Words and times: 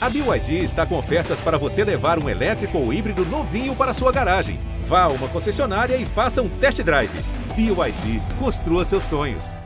A 0.00 0.08
BYD 0.08 0.62
está 0.62 0.86
com 0.86 0.96
ofertas 0.96 1.40
para 1.40 1.58
você 1.58 1.82
levar 1.82 2.22
um 2.22 2.28
elétrico 2.28 2.78
ou 2.78 2.92
híbrido 2.92 3.24
novinho 3.24 3.74
para 3.74 3.92
sua 3.92 4.12
garagem. 4.12 4.60
Vá 4.84 5.02
a 5.02 5.08
uma 5.08 5.28
concessionária 5.28 5.96
e 5.96 6.06
faça 6.06 6.40
um 6.40 6.48
test 6.60 6.80
drive. 6.82 7.10
BYD, 7.56 8.22
construa 8.38 8.84
seus 8.84 9.02
sonhos. 9.02 9.56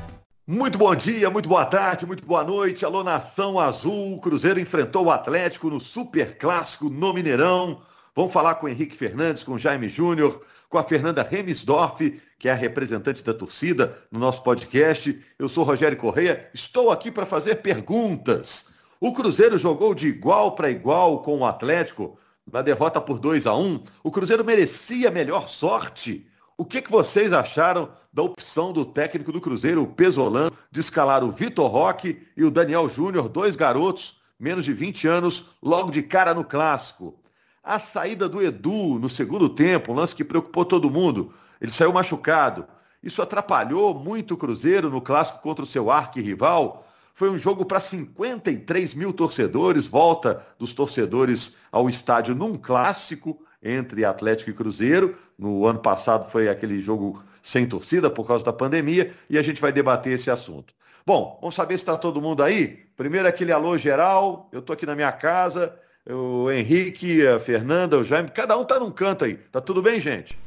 Muito 0.46 0.78
bom 0.78 0.94
dia, 0.94 1.28
muito 1.28 1.50
boa 1.50 1.66
tarde, 1.66 2.06
muito 2.06 2.24
boa 2.24 2.42
noite. 2.42 2.82
Alô, 2.82 3.04
Nação 3.04 3.60
Azul. 3.60 4.14
O 4.14 4.20
Cruzeiro 4.22 4.58
enfrentou 4.58 5.04
o 5.04 5.10
Atlético 5.10 5.68
no 5.68 5.78
Super 5.78 6.38
Clássico 6.38 6.88
no 6.88 7.12
Mineirão. 7.12 7.82
Vamos 8.16 8.32
falar 8.32 8.54
com 8.54 8.64
o 8.64 8.68
Henrique 8.70 8.96
Fernandes, 8.96 9.44
com 9.44 9.52
o 9.52 9.58
Jaime 9.58 9.90
Júnior, 9.90 10.40
com 10.70 10.78
a 10.78 10.82
Fernanda 10.82 11.22
Remisdorf, 11.22 12.18
que 12.38 12.48
é 12.48 12.52
a 12.52 12.56
representante 12.56 13.22
da 13.22 13.34
torcida 13.34 13.94
no 14.10 14.18
nosso 14.18 14.42
podcast. 14.42 15.22
Eu 15.38 15.46
sou 15.46 15.62
Rogério 15.62 15.98
Correia, 15.98 16.48
estou 16.54 16.90
aqui 16.90 17.10
para 17.10 17.26
fazer 17.26 17.56
perguntas. 17.56 18.71
O 19.04 19.12
Cruzeiro 19.12 19.58
jogou 19.58 19.96
de 19.96 20.06
igual 20.06 20.54
para 20.54 20.70
igual 20.70 21.22
com 21.22 21.38
o 21.38 21.44
Atlético 21.44 22.16
na 22.48 22.62
derrota 22.62 23.00
por 23.00 23.18
2 23.18 23.48
a 23.48 23.52
1. 23.52 23.82
O 24.00 24.12
Cruzeiro 24.12 24.44
merecia 24.44 25.10
melhor 25.10 25.48
sorte. 25.48 26.24
O 26.56 26.64
que, 26.64 26.80
que 26.80 26.88
vocês 26.88 27.32
acharam 27.32 27.88
da 28.12 28.22
opção 28.22 28.72
do 28.72 28.84
técnico 28.84 29.32
do 29.32 29.40
Cruzeiro, 29.40 29.82
o 29.82 29.88
Pesolano, 29.88 30.52
de 30.70 30.78
escalar 30.78 31.24
o 31.24 31.32
Vitor 31.32 31.68
Roque 31.68 32.24
e 32.36 32.44
o 32.44 32.50
Daniel 32.50 32.88
Júnior, 32.88 33.28
dois 33.28 33.56
garotos, 33.56 34.20
menos 34.38 34.64
de 34.64 34.72
20 34.72 35.08
anos, 35.08 35.46
logo 35.60 35.90
de 35.90 36.04
cara 36.04 36.32
no 36.32 36.44
clássico? 36.44 37.18
A 37.60 37.80
saída 37.80 38.28
do 38.28 38.40
Edu 38.40 39.00
no 39.00 39.08
segundo 39.08 39.48
tempo, 39.48 39.90
um 39.90 39.96
lance 39.96 40.14
que 40.14 40.22
preocupou 40.22 40.64
todo 40.64 40.88
mundo. 40.88 41.34
Ele 41.60 41.72
saiu 41.72 41.92
machucado. 41.92 42.68
Isso 43.02 43.20
atrapalhou 43.20 43.98
muito 43.98 44.34
o 44.34 44.36
Cruzeiro 44.36 44.88
no 44.88 45.00
clássico 45.00 45.40
contra 45.40 45.64
o 45.64 45.66
seu 45.66 45.90
arquirrival. 45.90 46.86
Foi 47.14 47.28
um 47.30 47.38
jogo 47.38 47.64
para 47.64 47.80
53 47.80 48.94
mil 48.94 49.12
torcedores, 49.12 49.86
volta 49.86 50.44
dos 50.58 50.72
torcedores 50.72 51.56
ao 51.70 51.88
estádio 51.88 52.34
num 52.34 52.56
clássico 52.56 53.38
entre 53.62 54.04
Atlético 54.04 54.50
e 54.50 54.54
Cruzeiro. 54.54 55.16
No 55.38 55.66
ano 55.66 55.78
passado 55.78 56.28
foi 56.30 56.48
aquele 56.48 56.80
jogo 56.80 57.22
sem 57.42 57.66
torcida 57.66 58.10
por 58.10 58.26
causa 58.26 58.44
da 58.44 58.52
pandemia 58.52 59.12
e 59.28 59.38
a 59.38 59.42
gente 59.42 59.60
vai 59.60 59.72
debater 59.72 60.14
esse 60.14 60.30
assunto. 60.30 60.74
Bom, 61.04 61.38
vamos 61.40 61.54
saber 61.54 61.76
se 61.76 61.82
está 61.82 61.96
todo 61.96 62.22
mundo 62.22 62.42
aí. 62.42 62.84
Primeiro 62.96 63.28
aquele 63.28 63.52
alô 63.52 63.76
geral, 63.76 64.48
eu 64.52 64.60
estou 64.60 64.74
aqui 64.74 64.86
na 64.86 64.94
minha 64.94 65.12
casa, 65.12 65.76
o 66.08 66.50
Henrique, 66.50 67.26
a 67.26 67.38
Fernanda, 67.38 67.98
o 67.98 68.04
Jaime, 68.04 68.30
cada 68.30 68.56
um 68.56 68.62
está 68.62 68.78
num 68.78 68.90
canto 68.90 69.24
aí. 69.24 69.34
Tá 69.34 69.60
tudo 69.60 69.82
bem, 69.82 70.00
gente? 70.00 70.38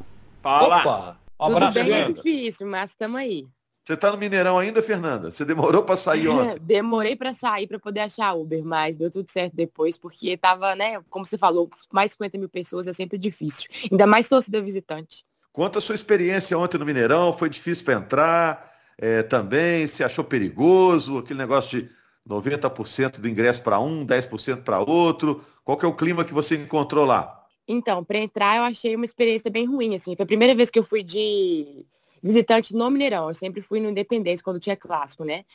Fala! 0.42 0.80
Opa! 0.80 1.20
Um 1.40 1.54
tudo 1.54 1.72
bem 1.72 1.92
é 1.92 2.12
difícil, 2.12 2.66
mas 2.66 2.92
estamos 2.92 3.20
aí. 3.20 3.46
Você 3.86 3.94
está 3.94 4.12
no 4.12 4.18
Mineirão 4.18 4.58
ainda, 4.58 4.82
Fernanda? 4.82 5.30
Você 5.30 5.46
demorou 5.46 5.84
para 5.84 5.96
sair 5.96 6.28
ontem? 6.28 6.60
Demorei 6.60 7.16
para 7.16 7.32
sair 7.34 7.68
para 7.68 7.78
poder 7.78 8.00
achar 8.00 8.34
Uber, 8.34 8.66
mas 8.66 8.98
deu 8.98 9.12
tudo 9.12 9.30
certo 9.30 9.56
depois, 9.56 9.96
porque 9.96 10.36
tava, 10.36 10.74
né, 10.74 11.00
como 11.08 11.24
você 11.24 11.38
falou, 11.38 11.70
mais 11.94 12.14
50 12.14 12.40
mil 12.40 12.50
pessoas 12.50 12.88
é 12.88 12.94
sempre 12.94 13.20
difícil. 13.20 13.70
Ainda 13.92 14.08
mais 14.08 14.28
torcida 14.28 14.60
visitante. 14.60 15.24
Conta 15.54 15.78
a 15.78 15.82
sua 15.82 15.94
experiência 15.94 16.58
ontem 16.58 16.80
no 16.80 16.86
Mineirão, 16.86 17.32
foi 17.32 17.48
difícil 17.48 17.86
para 17.86 17.94
entrar 17.94 18.74
é, 18.98 19.22
também, 19.22 19.86
se 19.86 20.04
achou 20.04 20.24
perigoso, 20.24 21.20
aquele 21.20 21.38
negócio 21.38 21.84
de 21.84 21.90
90% 22.28 23.20
do 23.20 23.30
ingresso 23.30 23.62
para 23.62 23.80
um, 23.80 24.04
10% 24.04 24.64
para 24.64 24.80
outro. 24.80 25.42
Qual 25.64 25.78
que 25.78 25.86
é 25.86 25.88
o 25.88 25.96
clima 25.96 26.26
que 26.26 26.34
você 26.34 26.56
encontrou 26.56 27.06
lá? 27.06 27.46
Então, 27.68 28.04
para 28.04 28.18
entrar 28.18 28.58
eu 28.58 28.64
achei 28.64 28.96
uma 28.96 29.06
experiência 29.06 29.52
bem 29.52 29.66
ruim, 29.66 29.96
assim. 29.96 30.16
Foi 30.16 30.24
a 30.24 30.28
primeira 30.28 30.56
vez 30.56 30.72
que 30.72 30.80
eu 30.80 30.84
fui 30.84 31.04
de 31.04 31.86
visitante 32.22 32.74
no 32.74 32.90
Mineirão. 32.90 33.28
Eu 33.28 33.34
sempre 33.34 33.62
fui 33.62 33.80
no 33.80 33.90
Independência 33.90 34.44
quando 34.44 34.60
tinha 34.60 34.76
clássico, 34.76 35.24
né? 35.24 35.46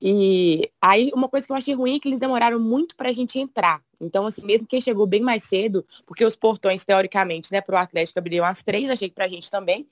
E 0.00 0.70
aí 0.80 1.10
uma 1.12 1.28
coisa 1.28 1.46
que 1.46 1.52
eu 1.52 1.56
achei 1.56 1.74
ruim 1.74 1.96
é 1.96 1.98
que 1.98 2.08
eles 2.08 2.20
demoraram 2.20 2.60
muito 2.60 2.94
para 2.94 3.08
a 3.08 3.12
gente 3.12 3.38
entrar. 3.38 3.82
Então, 4.00 4.26
assim, 4.26 4.46
mesmo 4.46 4.66
quem 4.66 4.80
chegou 4.80 5.06
bem 5.06 5.20
mais 5.20 5.42
cedo, 5.42 5.84
porque 6.06 6.24
os 6.24 6.36
portões, 6.36 6.84
teoricamente, 6.84 7.50
né, 7.50 7.60
para 7.60 7.74
o 7.74 7.78
Atlético 7.78 8.20
abriam 8.20 8.44
às 8.44 8.62
três, 8.62 8.88
achei 8.88 9.08
que 9.08 9.14
para 9.14 9.24
a 9.24 9.28
gente 9.28 9.50
também. 9.50 9.88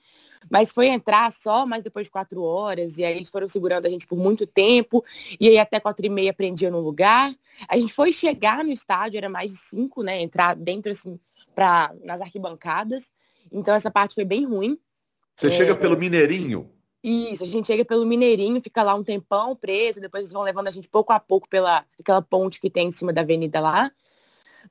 Mas 0.49 0.71
foi 0.71 0.87
entrar 0.87 1.29
só 1.31 1.65
mais 1.65 1.83
depois 1.83 2.05
de 2.05 2.11
quatro 2.11 2.41
horas, 2.41 2.97
e 2.97 3.03
aí 3.03 3.17
eles 3.17 3.29
foram 3.29 3.49
segurando 3.49 3.85
a 3.85 3.89
gente 3.89 4.07
por 4.07 4.17
muito 4.17 4.47
tempo, 4.47 5.03
e 5.39 5.49
aí 5.49 5.57
até 5.57 5.77
quatro 5.77 6.05
e 6.05 6.09
meia 6.09 6.33
prendia 6.33 6.71
no 6.71 6.79
lugar. 6.79 7.35
A 7.67 7.77
gente 7.77 7.91
foi 7.91 8.13
chegar 8.13 8.63
no 8.63 8.71
estádio, 8.71 9.17
era 9.17 9.27
mais 9.27 9.51
de 9.51 9.57
cinco, 9.57 10.03
né? 10.03 10.21
Entrar 10.21 10.55
dentro, 10.55 10.89
assim, 10.89 11.19
pra, 11.53 11.93
nas 12.05 12.21
arquibancadas. 12.21 13.11
Então 13.51 13.75
essa 13.75 13.91
parte 13.91 14.15
foi 14.15 14.23
bem 14.23 14.45
ruim. 14.45 14.79
Você 15.37 15.47
é... 15.47 15.51
chega 15.51 15.75
pelo 15.75 15.97
Mineirinho? 15.97 16.69
Isso, 17.03 17.43
a 17.43 17.47
gente 17.47 17.67
chega 17.67 17.85
pelo 17.85 18.05
Mineirinho, 18.05 18.59
fica 18.59 18.81
lá 18.83 18.95
um 18.95 19.03
tempão 19.03 19.55
preso, 19.55 20.01
depois 20.01 20.23
eles 20.23 20.33
vão 20.33 20.41
levando 20.41 20.67
a 20.67 20.71
gente 20.71 20.89
pouco 20.89 21.13
a 21.13 21.19
pouco 21.19 21.47
pela 21.47 21.85
aquela 21.97 22.21
ponte 22.21 22.59
que 22.59 22.69
tem 22.69 22.87
em 22.87 22.91
cima 22.91 23.13
da 23.13 23.21
avenida 23.21 23.59
lá. 23.59 23.91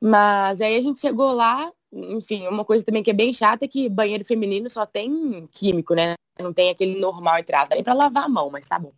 Mas 0.01 0.61
aí 0.61 0.77
a 0.77 0.81
gente 0.81 1.01
chegou 1.01 1.33
lá, 1.33 1.73
enfim, 1.93 2.47
uma 2.49 2.65
coisa 2.65 2.85
também 2.85 3.03
que 3.03 3.11
é 3.11 3.15
bem 3.15 3.33
chata 3.33 3.65
é 3.65 3.69
que 3.69 3.89
banheiro 3.89 4.25
feminino 4.25 4.69
só 4.69 4.85
tem 4.85 5.49
químico, 5.53 5.95
né? 5.95 6.15
Não 6.39 6.53
tem 6.53 6.69
aquele 6.69 6.99
normal 7.01 7.39
entre 7.39 7.57
aspas, 7.57 7.77
nem 7.77 7.85
pra 7.85 7.95
lavar 7.95 8.25
a 8.25 8.29
mão, 8.29 8.51
mas 8.51 8.69
tá 8.69 8.79
bom. 8.79 8.93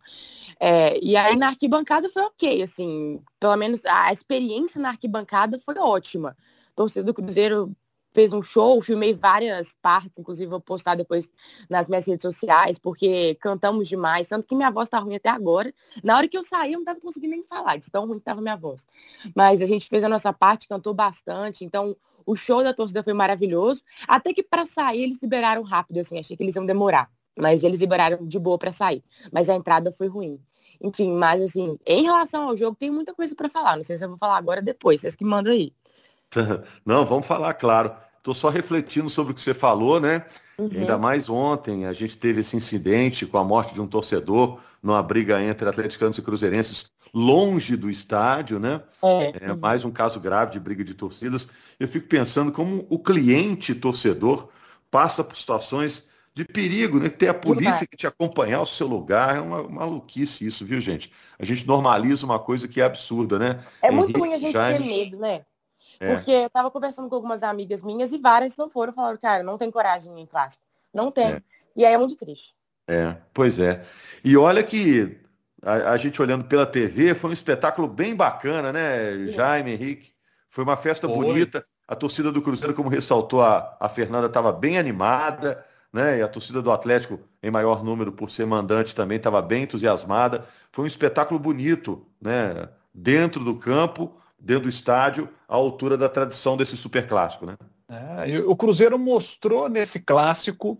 É, 0.59 0.99
e 1.01 1.15
aí 1.15 1.37
na 1.37 1.49
arquibancada 1.49 2.09
foi 2.09 2.23
ok, 2.23 2.61
assim, 2.61 3.21
pelo 3.39 3.55
menos 3.55 3.85
a 3.85 4.11
experiência 4.11 4.81
na 4.81 4.89
arquibancada 4.89 5.57
foi 5.59 5.75
ótima. 5.77 6.35
torcida 6.75 7.05
do 7.05 7.13
Cruzeiro 7.13 7.73
fez 8.13 8.33
um 8.33 8.41
show, 8.41 8.81
filmei 8.81 9.13
várias 9.13 9.75
partes, 9.81 10.17
inclusive 10.17 10.49
vou 10.49 10.59
postar 10.59 10.95
depois 10.95 11.31
nas 11.69 11.87
minhas 11.87 12.05
redes 12.05 12.23
sociais, 12.23 12.79
porque 12.79 13.35
cantamos 13.35 13.87
demais, 13.87 14.27
tanto 14.27 14.47
que 14.47 14.55
minha 14.55 14.71
voz 14.71 14.89
tá 14.89 14.99
ruim 14.99 15.15
até 15.15 15.29
agora. 15.29 15.73
Na 16.03 16.17
hora 16.17 16.27
que 16.27 16.37
eu 16.37 16.43
saí, 16.43 16.73
eu 16.73 16.79
não 16.79 16.85
tava 16.85 16.99
conseguindo 16.99 17.31
nem 17.31 17.43
falar, 17.43 17.77
de 17.77 17.89
tão 17.89 18.07
ruim 18.07 18.19
que 18.19 18.25
tava 18.25 18.41
minha 18.41 18.55
voz. 18.55 18.87
Mas 19.35 19.61
a 19.61 19.65
gente 19.65 19.87
fez 19.87 20.03
a 20.03 20.09
nossa 20.09 20.33
parte, 20.33 20.67
cantou 20.67 20.93
bastante, 20.93 21.63
então 21.63 21.95
o 22.25 22.35
show 22.35 22.63
da 22.63 22.73
torcida 22.73 23.03
foi 23.03 23.13
maravilhoso, 23.13 23.83
até 24.07 24.33
que 24.33 24.43
para 24.43 24.65
sair 24.65 25.03
eles 25.03 25.21
liberaram 25.21 25.63
rápido, 25.63 25.99
assim, 25.99 26.19
achei 26.19 26.35
que 26.35 26.43
eles 26.43 26.55
iam 26.55 26.65
demorar, 26.65 27.09
mas 27.37 27.63
eles 27.63 27.79
liberaram 27.79 28.25
de 28.27 28.37
boa 28.37 28.57
para 28.57 28.71
sair, 28.71 29.03
mas 29.31 29.49
a 29.49 29.55
entrada 29.55 29.91
foi 29.91 30.07
ruim. 30.07 30.39
Enfim, 30.81 31.11
mas 31.11 31.41
assim, 31.41 31.77
em 31.85 32.03
relação 32.03 32.49
ao 32.49 32.55
jogo, 32.55 32.75
tem 32.77 32.89
muita 32.89 33.13
coisa 33.13 33.35
para 33.35 33.49
falar, 33.49 33.75
não 33.75 33.83
sei 33.83 33.97
se 33.97 34.03
eu 34.03 34.09
vou 34.09 34.17
falar 34.17 34.37
agora 34.37 34.61
depois, 34.61 35.01
vocês 35.01 35.15
que 35.15 35.25
mandam 35.25 35.51
aí. 35.51 35.73
Não, 36.85 37.05
vamos 37.05 37.25
falar, 37.25 37.53
claro. 37.53 37.91
Estou 38.17 38.33
só 38.33 38.49
refletindo 38.49 39.09
sobre 39.09 39.31
o 39.31 39.35
que 39.35 39.41
você 39.41 39.53
falou, 39.53 39.99
né? 39.99 40.25
Uhum. 40.57 40.69
Ainda 40.73 40.97
mais 40.97 41.29
ontem, 41.29 41.85
a 41.85 41.93
gente 41.93 42.17
teve 42.17 42.41
esse 42.41 42.55
incidente 42.55 43.25
com 43.25 43.37
a 43.37 43.43
morte 43.43 43.73
de 43.73 43.81
um 43.81 43.87
torcedor 43.87 44.59
numa 44.83 45.01
briga 45.01 45.41
entre 45.41 45.67
atleticanos 45.67 46.17
e 46.17 46.21
cruzeirenses 46.21 46.91
longe 47.13 47.75
do 47.75 47.89
estádio, 47.89 48.59
né? 48.59 48.81
É. 49.03 49.49
é 49.49 49.53
mais 49.53 49.85
um 49.85 49.91
caso 49.91 50.19
grave 50.19 50.51
de 50.51 50.59
briga 50.59 50.83
de 50.83 50.93
torcidas. 50.93 51.47
Eu 51.79 51.87
fico 51.87 52.07
pensando 52.07 52.51
como 52.51 52.85
o 52.89 52.99
cliente 52.99 53.73
torcedor 53.73 54.49
passa 54.91 55.23
por 55.23 55.37
situações 55.37 56.07
de 56.33 56.45
perigo, 56.45 56.99
né? 56.99 57.09
Ter 57.09 57.29
a 57.29 57.33
polícia 57.33 57.87
que 57.87 57.97
te 57.97 58.07
acompanhar 58.07 58.57
ao 58.57 58.65
seu 58.65 58.87
lugar 58.87 59.37
é 59.37 59.41
uma 59.41 59.63
maluquice 59.63 60.45
isso, 60.45 60.65
viu, 60.65 60.79
gente? 60.79 61.11
A 61.37 61.45
gente 61.45 61.65
normaliza 61.65 62.25
uma 62.25 62.39
coisa 62.39 62.67
que 62.67 62.79
é 62.79 62.85
absurda, 62.85 63.39
né? 63.39 63.59
É 63.81 63.91
muito 63.91 64.09
Henrique, 64.09 64.19
ruim 64.19 64.33
a 64.33 64.39
gente 64.39 64.53
Jaime... 64.53 64.79
ter 64.79 64.85
medo, 64.85 65.17
né? 65.17 65.41
É. 65.99 66.15
Porque 66.15 66.31
eu 66.31 66.49
tava 66.49 66.71
conversando 66.71 67.09
com 67.09 67.15
algumas 67.15 67.43
amigas 67.43 67.83
minhas 67.83 68.13
e 68.13 68.17
várias 68.17 68.55
não 68.55 68.69
foram, 68.69 68.93
falaram, 68.93 69.17
cara, 69.17 69.43
não 69.43 69.57
tem 69.57 69.69
coragem 69.69 70.17
em 70.19 70.25
clássico. 70.25 70.63
Não 70.93 71.11
tem. 71.11 71.33
É. 71.33 71.41
E 71.75 71.85
aí 71.85 71.93
é 71.93 71.97
muito 71.97 72.15
triste. 72.15 72.55
É, 72.87 73.15
pois 73.33 73.59
é. 73.59 73.81
E 74.23 74.35
olha 74.35 74.63
que 74.63 75.19
a, 75.61 75.91
a, 75.91 75.97
gente 75.97 76.21
olhando 76.21 76.45
pela 76.45 76.65
TV, 76.65 77.13
foi 77.13 77.29
um 77.29 77.33
espetáculo 77.33 77.87
bem 77.87 78.15
bacana, 78.15 78.71
né, 78.71 79.13
Sim. 79.13 79.31
Jaime, 79.31 79.73
Henrique? 79.73 80.11
Foi 80.49 80.63
uma 80.63 80.77
festa 80.77 81.07
foi. 81.07 81.17
bonita. 81.17 81.63
A 81.87 81.95
torcida 81.95 82.31
do 82.31 82.41
Cruzeiro, 82.41 82.73
como 82.73 82.89
ressaltou 82.89 83.41
a, 83.41 83.75
a 83.79 83.89
Fernanda, 83.89 84.27
estava 84.27 84.51
bem 84.51 84.77
animada, 84.77 85.65
né? 85.91 86.19
E 86.19 86.21
a 86.21 86.27
torcida 86.27 86.61
do 86.61 86.71
Atlético, 86.71 87.19
em 87.41 87.49
maior 87.49 87.83
número 87.83 88.11
por 88.11 88.29
ser 88.29 88.45
mandante, 88.45 88.95
também 88.95 89.17
estava 89.17 89.41
bem 89.41 89.63
entusiasmada. 89.63 90.45
Foi 90.71 90.83
um 90.83 90.87
espetáculo 90.87 91.39
bonito, 91.39 92.05
né? 92.21 92.69
Dentro 92.93 93.43
do 93.43 93.55
campo, 93.55 94.15
dentro 94.39 94.63
do 94.63 94.69
estádio, 94.69 95.29
à 95.47 95.55
altura 95.55 95.97
da 95.97 96.09
tradição 96.09 96.55
desse 96.55 96.77
super 96.77 97.07
clássico, 97.07 97.45
né? 97.45 97.57
É, 97.89 98.39
o 98.39 98.55
Cruzeiro 98.55 98.99
mostrou 98.99 99.67
nesse 99.67 99.99
clássico 99.99 100.79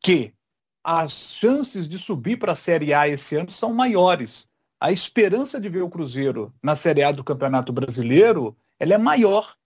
que 0.00 0.34
as 0.82 1.12
chances 1.12 1.88
de 1.88 1.98
subir 1.98 2.38
para 2.38 2.52
a 2.52 2.56
Série 2.56 2.92
A 2.92 3.06
esse 3.06 3.36
ano 3.36 3.50
são 3.50 3.72
maiores. 3.72 4.48
A 4.80 4.90
esperança 4.90 5.60
de 5.60 5.68
ver 5.68 5.82
o 5.82 5.90
Cruzeiro 5.90 6.52
na 6.62 6.74
Série 6.74 7.02
A 7.02 7.12
do 7.12 7.24
Campeonato 7.24 7.72
Brasileiro 7.72 8.56
ela 8.78 8.94
é 8.94 8.98
maior, 8.98 9.56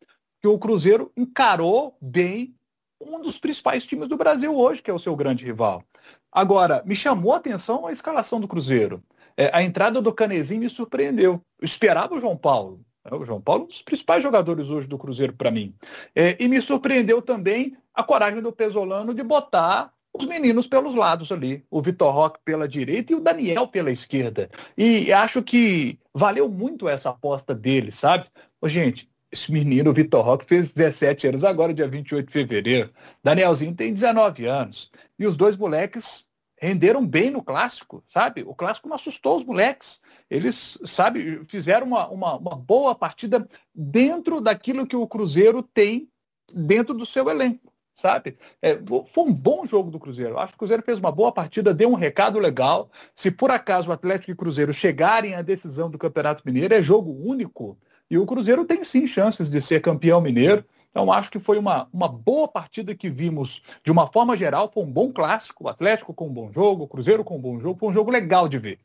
que 0.41 0.49
o 0.49 0.59
Cruzeiro 0.59 1.13
encarou 1.17 1.97
bem 2.01 2.55
um 3.01 3.21
dos 3.21 3.39
principais 3.39 3.85
times 3.85 4.09
do 4.09 4.17
Brasil 4.17 4.57
hoje, 4.57 4.83
que 4.83 4.91
é 4.91 4.95
o 4.95 4.99
seu 4.99 5.15
grande 5.15 5.45
rival. 5.45 5.85
Agora, 6.31 6.83
me 6.87 6.95
chamou 6.95 7.33
a 7.33 7.37
atenção 7.37 7.87
a 7.87 7.93
escalação 7.93 8.41
do 8.41 8.49
Cruzeiro. 8.49 9.03
É, 9.37 9.51
a 9.55 9.63
entrada 9.63 10.01
do 10.01 10.13
Canezinho 10.13 10.61
me 10.61 10.71
surpreendeu. 10.71 11.43
Eu 11.61 11.65
esperava 11.65 12.15
o 12.15 12.21
João 12.21 12.37
Paulo. 12.37 12.85
É, 13.05 13.15
o 13.15 13.25
João 13.25 13.41
Paulo 13.41 13.63
é 13.63 13.65
um 13.65 13.69
dos 13.69 13.83
principais 13.83 14.23
jogadores 14.23 14.69
hoje 14.69 14.87
do 14.87 14.99
Cruzeiro 14.99 15.33
para 15.33 15.51
mim. 15.51 15.75
É, 16.15 16.37
e 16.39 16.49
me 16.49 16.61
surpreendeu 16.63 17.21
também 17.21 17.77
a 17.95 18.03
coragem 18.03 18.41
do 18.41 18.53
Pesolano 18.53 19.13
de 19.13 19.23
botar 19.23 19.93
os 20.15 20.27
meninos 20.27 20.67
pelos 20.67 20.95
lados 20.95 21.33
ali, 21.33 21.65
o 21.71 21.81
Vitor 21.81 22.13
Roque 22.13 22.39
pela 22.45 22.69
direita 22.69 23.13
e 23.13 23.17
o 23.17 23.21
Daniel 23.21 23.67
pela 23.67 23.91
esquerda. 23.91 24.51
E 24.77 25.13
acho 25.13 25.43
que 25.43 25.99
valeu 26.15 26.49
muito 26.49 26.89
essa 26.89 27.11
aposta 27.11 27.55
dele, 27.55 27.91
sabe? 27.91 28.27
Ô, 28.61 28.69
gente, 28.69 29.11
esse 29.33 29.51
menino, 29.51 29.93
Vitor 29.93 30.23
Roque, 30.23 30.45
fez 30.45 30.75
17 30.75 31.29
anos 31.29 31.45
agora, 31.45 31.73
dia 31.73 31.89
28 31.89 32.27
de 32.27 32.33
fevereiro. 32.33 32.91
Danielzinho 33.25 33.75
tem 33.75 33.95
19 33.95 34.45
anos. 34.45 34.91
E 35.19 35.27
os 35.27 35.37
dois 35.37 35.57
moleques 35.57 36.27
renderam 36.63 37.05
bem 37.05 37.29
no 37.29 37.43
clássico, 37.43 38.05
sabe? 38.07 38.45
O 38.47 38.55
clássico 38.55 38.89
não 38.89 38.95
assustou 38.95 39.37
os 39.37 39.45
moleques. 39.45 40.01
Eles, 40.31 40.79
sabe, 40.85 41.45
fizeram 41.45 41.89
uma, 41.89 42.09
uma, 42.09 42.37
uma 42.37 42.55
boa 42.55 42.95
partida 42.95 43.49
dentro 43.75 44.41
daquilo 44.41 44.87
que 44.87 44.95
o 44.95 45.09
Cruzeiro 45.09 45.61
tem 45.61 46.09
dentro 46.55 46.95
do 46.95 47.05
seu 47.05 47.29
elenco 47.29 47.73
sabe? 47.95 48.39
É, 48.63 48.79
foi 49.13 49.25
um 49.25 49.35
bom 49.35 49.67
jogo 49.67 49.91
do 49.91 49.99
Cruzeiro. 49.99 50.39
Acho 50.39 50.53
que 50.53 50.57
o 50.57 50.59
Cruzeiro 50.61 50.83
fez 50.83 50.99
uma 50.99 51.13
boa 51.13 51.31
partida, 51.31 51.75
deu 51.75 51.91
um 51.91 51.95
recado 51.95 52.39
legal. 52.39 52.91
Se 53.15 53.31
por 53.31 53.51
acaso 53.51 53.91
o 53.91 53.93
Atlético 53.93 54.31
e 54.31 54.33
o 54.33 54.37
Cruzeiro 54.37 54.73
chegarem 54.73 55.35
à 55.35 55.43
decisão 55.43 55.91
do 55.91 55.99
Campeonato 55.99 56.43
Mineiro, 56.47 56.73
é 56.73 56.81
jogo 56.81 57.13
único. 57.13 57.77
E 58.11 58.17
o 58.17 58.25
Cruzeiro 58.25 58.65
tem 58.65 58.83
sim 58.83 59.07
chances 59.07 59.51
de 59.51 59.61
ser 59.61 59.81
campeão 59.81 60.23
mineiro. 60.23 60.65
Então, 60.93 61.11
acho 61.11 61.31
que 61.31 61.39
foi 61.39 61.59
uma, 61.59 61.89
uma 61.91 62.07
boa 62.07 62.47
partida 62.47 62.95
que 62.95 63.09
vimos 63.09 63.63
de 63.83 63.91
uma 63.91 64.07
forma 64.07 64.37
geral. 64.37 64.71
Foi 64.71 64.83
um 64.83 64.93
bom 64.93 65.11
clássico. 65.11 65.65
O 65.65 65.69
Atlético 65.69 66.13
com 66.13 66.29
um 66.29 66.33
bom 66.33 66.53
jogo, 66.53 66.85
o 66.85 66.89
Cruzeiro 66.89 67.25
com 67.25 67.39
um 67.39 67.41
bom 67.41 67.59
jogo. 67.59 67.81
Foi 67.81 67.89
um 67.89 67.95
jogo 67.95 68.11
legal 68.11 68.47
de 68.47 68.59
ver. 68.59 68.79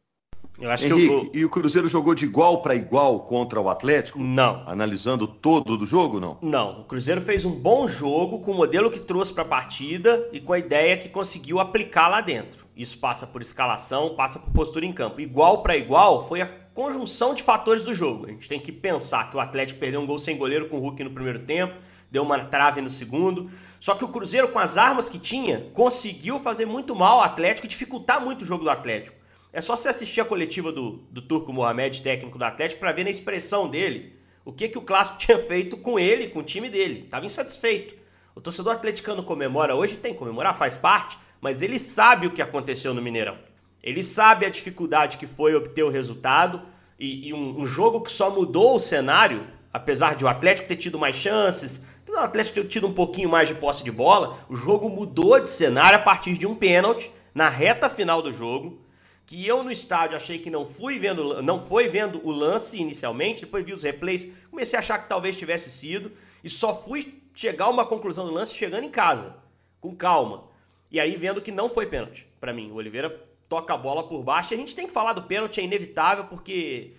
Eu 0.59 0.71
acho 0.71 0.87
Henrique, 0.87 1.29
que 1.29 1.37
eu... 1.37 1.41
e 1.41 1.45
o 1.45 1.49
Cruzeiro 1.49 1.87
jogou 1.87 2.15
de 2.15 2.25
igual 2.25 2.61
para 2.61 2.73
igual 2.73 3.19
contra 3.19 3.61
o 3.61 3.69
Atlético? 3.69 4.17
Não. 4.17 4.63
Analisando 4.65 5.27
todo 5.27 5.77
do 5.77 5.85
jogo, 5.85 6.19
não? 6.19 6.37
Não. 6.41 6.81
O 6.81 6.83
Cruzeiro 6.85 7.21
fez 7.21 7.45
um 7.45 7.51
bom 7.51 7.87
jogo 7.87 8.39
com 8.39 8.51
o 8.51 8.55
modelo 8.55 8.89
que 8.89 8.99
trouxe 8.99 9.33
para 9.33 9.43
a 9.43 9.47
partida 9.47 10.27
e 10.31 10.39
com 10.39 10.53
a 10.53 10.59
ideia 10.59 10.97
que 10.97 11.09
conseguiu 11.09 11.59
aplicar 11.59 12.07
lá 12.07 12.21
dentro. 12.21 12.65
Isso 12.75 12.97
passa 12.97 13.27
por 13.27 13.41
escalação, 13.41 14.15
passa 14.15 14.39
por 14.39 14.51
postura 14.51 14.85
em 14.85 14.93
campo. 14.93 15.21
Igual 15.21 15.61
para 15.61 15.77
igual 15.77 16.27
foi 16.27 16.41
a 16.41 16.47
conjunção 16.73 17.33
de 17.33 17.43
fatores 17.43 17.83
do 17.83 17.93
jogo. 17.93 18.27
A 18.27 18.29
gente 18.29 18.47
tem 18.47 18.59
que 18.59 18.71
pensar 18.71 19.29
que 19.29 19.37
o 19.37 19.39
Atlético 19.39 19.79
perdeu 19.79 19.99
um 19.99 20.05
gol 20.05 20.19
sem 20.19 20.37
goleiro 20.37 20.69
com 20.69 20.77
o 20.77 20.79
Hulk 20.79 21.03
no 21.03 21.11
primeiro 21.11 21.39
tempo, 21.39 21.75
deu 22.11 22.23
uma 22.23 22.45
trave 22.45 22.81
no 22.81 22.89
segundo. 22.89 23.49
Só 23.79 23.95
que 23.95 24.03
o 24.03 24.07
Cruzeiro, 24.07 24.47
com 24.49 24.59
as 24.59 24.77
armas 24.77 25.07
que 25.07 25.19
tinha, 25.19 25.69
conseguiu 25.73 26.39
fazer 26.39 26.65
muito 26.65 26.95
mal 26.95 27.19
ao 27.19 27.23
Atlético 27.23 27.67
e 27.67 27.69
dificultar 27.69 28.23
muito 28.23 28.41
o 28.41 28.45
jogo 28.45 28.63
do 28.63 28.69
Atlético. 28.69 29.15
É 29.53 29.61
só 29.61 29.75
você 29.75 29.89
assistir 29.89 30.21
a 30.21 30.25
coletiva 30.25 30.71
do, 30.71 31.03
do 31.11 31.21
Turco 31.21 31.53
Mohamed, 31.53 32.01
técnico 32.01 32.37
do 32.37 32.43
Atlético, 32.43 32.79
para 32.79 32.91
ver 32.91 33.03
na 33.03 33.09
expressão 33.09 33.67
dele 33.69 34.15
o 34.43 34.51
que, 34.51 34.69
que 34.69 34.77
o 34.77 34.81
Clássico 34.81 35.17
tinha 35.19 35.39
feito 35.39 35.77
com 35.77 35.99
ele, 35.99 36.27
com 36.27 36.39
o 36.39 36.43
time 36.43 36.69
dele. 36.69 37.03
Estava 37.05 37.25
insatisfeito. 37.25 37.95
O 38.35 38.39
torcedor 38.39 38.73
atleticano 38.73 39.23
comemora 39.23 39.75
hoje, 39.75 39.97
tem 39.97 40.13
que 40.13 40.19
comemorar, 40.19 40.57
faz 40.57 40.77
parte, 40.77 41.17
mas 41.41 41.61
ele 41.61 41.79
sabe 41.79 42.27
o 42.27 42.31
que 42.31 42.41
aconteceu 42.41 42.93
no 42.93 43.01
Mineirão. 43.01 43.37
Ele 43.81 44.03
sabe 44.03 44.45
a 44.45 44.49
dificuldade 44.49 45.17
que 45.17 45.25
foi 45.25 45.55
obter 45.55 45.83
o 45.83 45.89
resultado 45.89 46.61
e, 46.99 47.29
e 47.29 47.33
um, 47.33 47.61
um, 47.61 47.65
jogo 47.65 48.01
que 48.01 48.11
só 48.11 48.29
mudou 48.29 48.75
o 48.75 48.79
cenário, 48.79 49.47
apesar 49.71 50.15
de 50.15 50.23
o 50.25 50.27
Atlético 50.27 50.67
ter 50.67 50.75
tido 50.75 50.99
mais 50.99 51.15
chances, 51.15 51.85
o 52.11 52.19
Atlético 52.19 52.55
ter 52.55 52.67
tido 52.67 52.87
um 52.87 52.93
pouquinho 52.93 53.29
mais 53.29 53.47
de 53.47 53.55
posse 53.55 53.83
de 53.83 53.91
bola, 53.91 54.39
o 54.49 54.55
jogo 54.55 54.89
mudou 54.89 55.39
de 55.39 55.49
cenário 55.49 55.99
a 55.99 56.01
partir 56.01 56.37
de 56.37 56.47
um 56.47 56.55
pênalti 56.55 57.11
na 57.33 57.49
reta 57.49 57.89
final 57.89 58.21
do 58.21 58.31
jogo 58.31 58.81
que 59.27 59.45
eu 59.45 59.61
no 59.61 59.69
estádio 59.69 60.15
achei 60.15 60.39
que 60.39 60.49
não 60.49 60.65
fui 60.65 60.97
vendo, 60.97 61.41
não 61.43 61.59
foi 61.59 61.89
vendo 61.89 62.25
o 62.25 62.31
lance 62.31 62.79
inicialmente, 62.79 63.41
depois 63.41 63.65
vi 63.65 63.73
os 63.73 63.83
replays, 63.83 64.31
comecei 64.49 64.77
a 64.77 64.79
achar 64.79 64.99
que 64.99 65.09
talvez 65.09 65.37
tivesse 65.37 65.69
sido 65.69 66.13
e 66.41 66.49
só 66.49 66.73
fui 66.73 67.21
chegar 67.35 67.65
a 67.65 67.69
uma 67.69 67.85
conclusão 67.85 68.25
do 68.25 68.31
lance 68.31 68.55
chegando 68.55 68.85
em 68.85 68.89
casa, 68.89 69.35
com 69.81 69.93
calma. 69.93 70.45
E 70.89 70.97
aí 70.97 71.17
vendo 71.17 71.41
que 71.41 71.51
não 71.51 71.69
foi 71.69 71.87
pênalti 71.87 72.25
para 72.39 72.53
mim. 72.53 72.71
O 72.71 72.75
Oliveira 72.75 73.21
toca 73.49 73.73
a 73.73 73.77
bola 73.77 74.07
por 74.07 74.23
baixo. 74.23 74.53
E 74.53 74.55
a 74.55 74.57
gente 74.57 74.73
tem 74.73 74.87
que 74.87 74.93
falar 74.93 75.11
do 75.11 75.23
pênalti, 75.23 75.59
é 75.59 75.63
inevitável 75.63 76.23
porque 76.23 76.93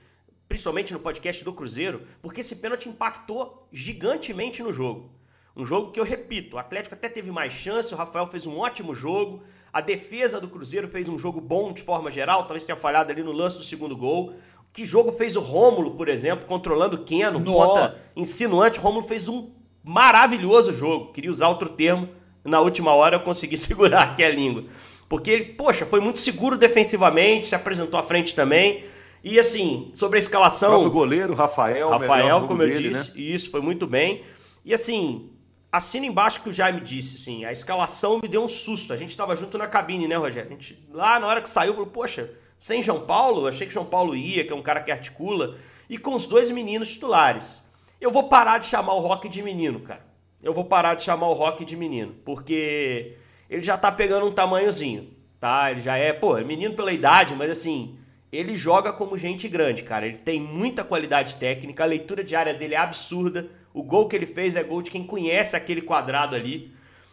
principalmente 0.49 0.93
no 0.93 1.01
podcast 1.01 1.45
do 1.45 1.53
Cruzeiro, 1.53 2.03
porque 2.23 2.41
esse 2.41 2.57
pênalti 2.57 2.89
impactou 2.89 3.69
gigantemente 3.71 4.63
no 4.63 4.73
jogo. 4.73 5.11
Um 5.55 5.65
jogo 5.65 5.91
que 5.91 6.01
eu 6.01 6.05
repito, 6.05 6.57
o 6.57 6.59
Atlético 6.59 6.95
até 6.95 7.09
teve 7.09 7.31
mais 7.31 7.53
chance, 7.53 7.93
o 7.93 7.97
Rafael 7.97 8.27
fez 8.27 8.47
um 8.47 8.59
ótimo 8.59 8.95
jogo, 8.95 9.43
a 9.73 9.81
defesa 9.81 10.41
do 10.41 10.49
Cruzeiro 10.49 10.89
fez 10.89 11.09
um 11.09 11.19
jogo 11.19 11.41
bom 11.41 11.73
de 11.73 11.83
forma 11.83 12.11
geral, 12.11 12.45
talvez 12.45 12.65
tenha 12.65 12.77
falhado 12.77 13.13
ali 13.13 13.23
no 13.23 13.33
lance 13.33 13.59
do 13.59 13.65
segundo 13.65 13.97
gol. 13.97 14.35
Que 14.73 14.85
jogo 14.85 15.13
fez 15.13 15.35
o 15.35 15.41
Rômulo, 15.41 15.93
por 15.93 16.09
exemplo, 16.09 16.47
controlando 16.47 16.97
o 16.97 17.05
Keno, 17.05 17.43
conta 17.43 17.99
insinuante. 18.15 18.79
O 18.79 18.83
Rômulo 18.83 19.07
fez 19.07 19.29
um 19.29 19.51
maravilhoso 19.83 20.75
jogo. 20.75 21.13
Queria 21.13 21.31
usar 21.31 21.49
outro 21.49 21.71
termo, 21.71 22.09
na 22.45 22.61
última 22.61 22.95
hora 22.95 23.17
eu 23.17 23.21
consegui 23.21 23.57
segurar 23.59 24.03
aqui 24.03 24.23
a 24.23 24.31
língua. 24.31 24.65
Porque 25.09 25.31
ele, 25.31 25.45
poxa, 25.55 25.85
foi 25.85 26.01
muito 26.01 26.19
seguro 26.19 26.57
defensivamente, 26.57 27.49
se 27.49 27.55
apresentou 27.55 27.99
à 27.99 28.03
frente 28.03 28.35
também. 28.35 28.85
E 29.29 29.39
assim, 29.39 29.91
sobre 29.93 30.17
a 30.17 30.21
escalação. 30.21 30.87
O 30.87 30.91
goleiro, 30.91 31.35
Rafael, 31.35 31.91
Rafael, 31.91 32.49
como 32.49 32.63
eu 32.63 32.69
dele, 32.69 32.89
disse, 32.89 33.11
né? 33.11 33.13
isso, 33.15 33.51
foi 33.51 33.61
muito 33.61 33.87
bem. 33.87 34.23
E 34.65 34.73
assim, 34.73 35.29
assina 35.71 36.07
embaixo 36.07 36.41
que 36.41 36.49
o 36.49 36.53
Jaime 36.53 36.81
disse, 36.81 37.19
assim, 37.19 37.45
a 37.45 37.53
escalação 37.53 38.21
me 38.23 38.27
deu 38.27 38.43
um 38.43 38.49
susto. 38.49 38.91
A 38.91 38.97
gente 38.97 39.11
estava 39.11 39.37
junto 39.37 39.59
na 39.59 39.67
cabine, 39.67 40.09
né, 40.09 40.17
Rogério? 40.17 40.49
A 40.49 40.55
gente, 40.55 40.83
lá 40.91 41.21
na 41.21 41.27
hora 41.27 41.43
que 41.43 41.51
saiu, 41.51 41.75
falou, 41.75 41.89
poxa, 41.91 42.31
sem 42.59 42.83
João 42.83 43.05
Paulo? 43.05 43.47
achei 43.47 43.67
que 43.67 43.73
João 43.75 43.85
Paulo 43.85 44.17
ia, 44.17 44.47
que 44.47 44.53
é 44.53 44.57
um 44.57 44.63
cara 44.63 44.81
que 44.81 44.91
articula. 44.91 45.59
E 45.91 45.99
com 45.99 46.15
os 46.15 46.25
dois 46.25 46.51
meninos 46.51 46.89
titulares. 46.89 47.63
Eu 48.01 48.11
vou 48.11 48.31
parar 48.31 48.57
de 48.57 48.65
chamar 48.65 48.95
o 48.95 49.01
Rock 49.01 49.29
de 49.29 49.43
menino, 49.43 49.81
cara. 49.81 50.07
Eu 50.43 50.55
vou 50.55 50.65
parar 50.65 50.95
de 50.95 51.03
chamar 51.03 51.29
o 51.29 51.35
Rock 51.35 51.67
de 51.67 51.77
menino, 51.77 52.15
porque 52.25 53.19
ele 53.51 53.63
já 53.63 53.77
tá 53.77 53.93
pegando 53.93 54.25
um 54.25 54.33
tamanhozinho, 54.33 55.11
tá? 55.39 55.71
Ele 55.71 55.81
já 55.81 55.99
é, 55.99 56.15
pô, 56.15 56.39
é 56.39 56.45
menino 56.45 56.75
pela 56.75 56.93
idade, 56.93 57.35
mas 57.35 57.51
assim, 57.51 57.99
ele 58.31 58.57
joga 58.57 58.93
como 58.93 59.17
gente 59.17 59.49
grande, 59.49 59.83
cara. 59.83 60.07
Ele 60.07 60.19
tem 60.19 60.41
muita 60.41 60.85
qualidade 60.85 61.37
técnica, 61.37 61.83
a 61.83 61.87
leitura 61.87 62.23
de 62.23 62.37
área 62.37 62.55
dele 62.55 62.75
é 62.75 62.79
absurda. 62.79 63.49
O 63.73 63.83
gol 63.83 64.09
que 64.09 64.17
ele 64.17 64.27
fez 64.27 64.57
é 64.57 64.63
gol 64.63 64.83
de 64.83 64.91
quem 64.91 65.05
conhece 65.05 65.57
aquele 65.57 65.81
quadrado 65.81 66.35
ali. 66.35 66.73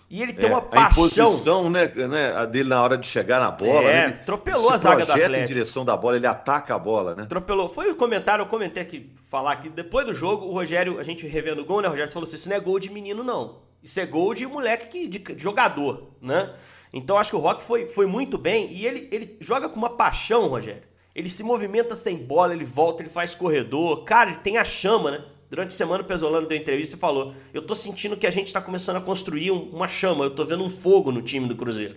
E 0.09 0.21
ele 0.21 0.33
tem 0.33 0.49
é, 0.49 0.53
uma 0.53 0.61
paixão. 0.61 0.85
A 0.85 0.91
imposição 0.91 1.69
né, 1.69 1.87
né, 1.87 2.31
a 2.35 2.45
dele 2.45 2.69
na 2.69 2.81
hora 2.81 2.97
de 2.97 3.07
chegar 3.07 3.39
na 3.39 3.49
bola. 3.49 3.89
É, 3.89 4.07
né? 4.07 4.13
atropelou 4.13 4.69
a 4.69 4.77
zaga 4.77 5.05
do 5.05 5.11
Atlético. 5.11 5.39
em 5.39 5.45
direção 5.45 5.83
da 5.83 5.97
bola, 5.97 6.15
ele 6.17 6.27
ataca 6.27 6.75
a 6.75 6.79
bola, 6.79 7.15
né? 7.15 7.23
Atropelou. 7.23 7.69
Foi 7.69 7.89
o 7.89 7.95
comentário, 7.95 8.43
eu 8.43 8.47
comentei 8.47 8.83
aqui, 8.83 9.09
falar 9.25 9.53
aqui. 9.53 9.69
Depois 9.69 10.05
do 10.05 10.13
jogo, 10.13 10.45
o 10.45 10.51
Rogério, 10.51 10.99
a 10.99 11.03
gente 11.03 11.25
revendo 11.25 11.61
o 11.61 11.65
gol, 11.65 11.81
né, 11.81 11.87
Rogério? 11.87 12.11
falou 12.11 12.27
assim: 12.27 12.35
isso 12.35 12.49
não 12.49 12.55
é 12.55 12.59
gol 12.59 12.79
de 12.79 12.91
menino, 12.91 13.23
não. 13.23 13.61
Isso 13.81 13.99
é 13.99 14.05
gol 14.05 14.33
de 14.33 14.45
moleque 14.45 14.87
que, 14.87 15.07
de, 15.07 15.19
de 15.19 15.41
jogador, 15.41 16.11
né? 16.21 16.53
Então 16.93 17.17
acho 17.17 17.31
que 17.31 17.35
o 17.35 17.39
Rock 17.39 17.63
foi, 17.63 17.87
foi 17.87 18.05
muito 18.05 18.37
bem. 18.37 18.71
E 18.71 18.85
ele, 18.85 19.09
ele 19.11 19.37
joga 19.41 19.67
com 19.67 19.75
uma 19.75 19.97
paixão, 19.97 20.47
Rogério. 20.47 20.83
Ele 21.15 21.29
se 21.29 21.41
movimenta 21.43 21.95
sem 21.95 22.17
bola, 22.17 22.53
ele 22.53 22.65
volta, 22.65 23.01
ele 23.01 23.09
faz 23.09 23.33
corredor. 23.33 24.03
Cara, 24.03 24.31
ele 24.31 24.39
tem 24.39 24.57
a 24.57 24.65
chama, 24.65 25.11
né? 25.11 25.21
Durante 25.49 25.69
a 25.69 25.71
semana 25.71 26.03
o 26.03 26.05
Pesolano 26.05 26.47
deu 26.47 26.57
entrevista 26.57 26.97
e 26.97 26.99
falou: 26.99 27.33
Eu 27.53 27.61
tô 27.61 27.73
sentindo 27.73 28.17
que 28.17 28.27
a 28.27 28.31
gente 28.31 28.47
está 28.47 28.59
começando 28.59 28.97
a 28.97 29.01
construir 29.01 29.51
uma 29.51 29.87
chama, 29.87 30.25
eu 30.25 30.31
tô 30.31 30.43
vendo 30.43 30.63
um 30.63 30.69
fogo 30.69 31.13
no 31.13 31.21
time 31.21 31.47
do 31.47 31.55
Cruzeiro. 31.55 31.95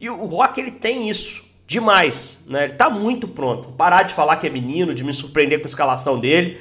E 0.00 0.08
o 0.08 0.26
Rock 0.26 0.60
ele 0.60 0.70
tem 0.70 1.08
isso 1.08 1.42
demais, 1.66 2.38
né? 2.46 2.64
Ele 2.64 2.74
tá 2.74 2.88
muito 2.88 3.26
pronto. 3.26 3.70
Parar 3.70 4.04
de 4.04 4.14
falar 4.14 4.36
que 4.36 4.46
é 4.46 4.50
menino, 4.50 4.94
de 4.94 5.02
me 5.02 5.12
surpreender 5.12 5.58
com 5.58 5.64
a 5.64 5.68
escalação 5.68 6.20
dele. 6.20 6.60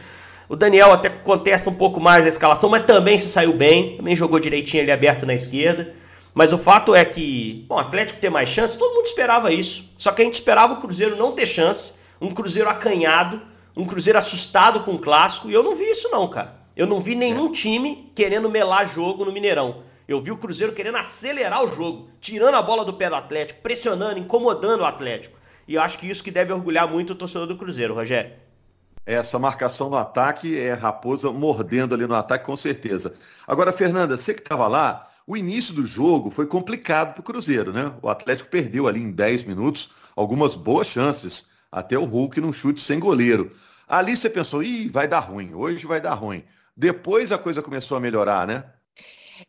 O 0.49 0.55
Daniel 0.55 0.91
até 0.91 1.09
contesta 1.09 1.69
um 1.69 1.75
pouco 1.75 1.99
mais 1.99 2.25
a 2.25 2.29
escalação, 2.29 2.69
mas 2.69 2.85
também 2.85 3.19
se 3.19 3.29
saiu 3.29 3.53
bem, 3.53 3.97
também 3.97 4.15
jogou 4.15 4.39
direitinho 4.39 4.81
ali 4.81 4.91
aberto 4.91 5.25
na 5.25 5.33
esquerda. 5.33 5.93
Mas 6.33 6.51
o 6.51 6.57
fato 6.57 6.95
é 6.95 7.05
que, 7.05 7.65
bom, 7.67 7.75
o 7.75 7.79
Atlético 7.79 8.19
ter 8.19 8.29
mais 8.29 8.49
chance, 8.49 8.77
todo 8.77 8.95
mundo 8.95 9.05
esperava 9.05 9.51
isso. 9.51 9.89
Só 9.97 10.11
que 10.11 10.21
a 10.21 10.25
gente 10.25 10.35
esperava 10.35 10.73
o 10.73 10.81
Cruzeiro 10.81 11.15
não 11.15 11.33
ter 11.33 11.45
chance, 11.45 11.93
um 12.19 12.33
Cruzeiro 12.33 12.69
acanhado, 12.69 13.41
um 13.75 13.85
Cruzeiro 13.85 14.17
assustado 14.17 14.81
com 14.81 14.95
o 14.95 14.99
clássico, 14.99 15.49
e 15.49 15.53
eu 15.53 15.61
não 15.61 15.75
vi 15.75 15.85
isso 15.91 16.09
não, 16.09 16.27
cara. 16.27 16.55
Eu 16.75 16.87
não 16.87 16.99
vi 16.99 17.13
nenhum 17.13 17.51
time 17.51 18.11
querendo 18.15 18.49
melar 18.49 18.87
jogo 18.87 19.23
no 19.23 19.31
Mineirão. 19.31 19.83
Eu 20.07 20.19
vi 20.19 20.31
o 20.31 20.37
Cruzeiro 20.37 20.73
querendo 20.73 20.97
acelerar 20.97 21.63
o 21.63 21.75
jogo, 21.75 22.09
tirando 22.19 22.55
a 22.55 22.61
bola 22.61 22.83
do 22.83 22.93
pé 22.93 23.09
do 23.09 23.15
Atlético, 23.15 23.61
pressionando, 23.61 24.19
incomodando 24.19 24.81
o 24.81 24.85
Atlético. 24.85 25.37
E 25.67 25.75
eu 25.75 25.81
acho 25.81 25.97
que 25.97 26.09
isso 26.09 26.23
que 26.23 26.31
deve 26.31 26.51
orgulhar 26.51 26.87
muito 26.87 27.13
o 27.13 27.15
torcedor 27.15 27.47
do 27.47 27.57
Cruzeiro, 27.57 27.93
Rogério. 27.93 28.33
Essa 29.05 29.37
marcação 29.37 29.89
no 29.89 29.97
ataque 29.97 30.57
é 30.57 30.73
Raposa 30.73 31.31
mordendo 31.31 31.93
ali 31.93 32.07
no 32.07 32.15
ataque, 32.15 32.45
com 32.45 32.55
certeza. 32.55 33.13
Agora, 33.45 33.71
Fernanda, 33.71 34.17
você 34.17 34.33
que 34.33 34.41
estava 34.41 34.67
lá, 34.67 35.09
o 35.25 35.37
início 35.37 35.73
do 35.73 35.85
jogo 35.85 36.29
foi 36.29 36.45
complicado 36.45 37.13
para 37.13 37.21
o 37.21 37.23
Cruzeiro, 37.23 37.71
né? 37.71 37.93
O 38.01 38.09
Atlético 38.09 38.49
perdeu 38.49 38.87
ali 38.87 39.01
em 39.01 39.11
10 39.11 39.43
minutos 39.43 39.89
algumas 40.15 40.55
boas 40.55 40.87
chances 40.87 41.49
até 41.71 41.97
o 41.97 42.05
Hulk 42.05 42.39
num 42.39 42.53
chute 42.53 42.81
sem 42.81 42.99
goleiro. 42.99 43.51
Ali 43.87 44.15
você 44.15 44.29
pensou, 44.29 44.63
ih, 44.63 44.87
vai 44.87 45.07
dar 45.07 45.19
ruim, 45.19 45.53
hoje 45.53 45.85
vai 45.85 46.01
dar 46.01 46.13
ruim. 46.13 46.43
Depois 46.75 47.31
a 47.31 47.37
coisa 47.37 47.61
começou 47.61 47.97
a 47.97 47.99
melhorar, 47.99 48.47
né? 48.47 48.65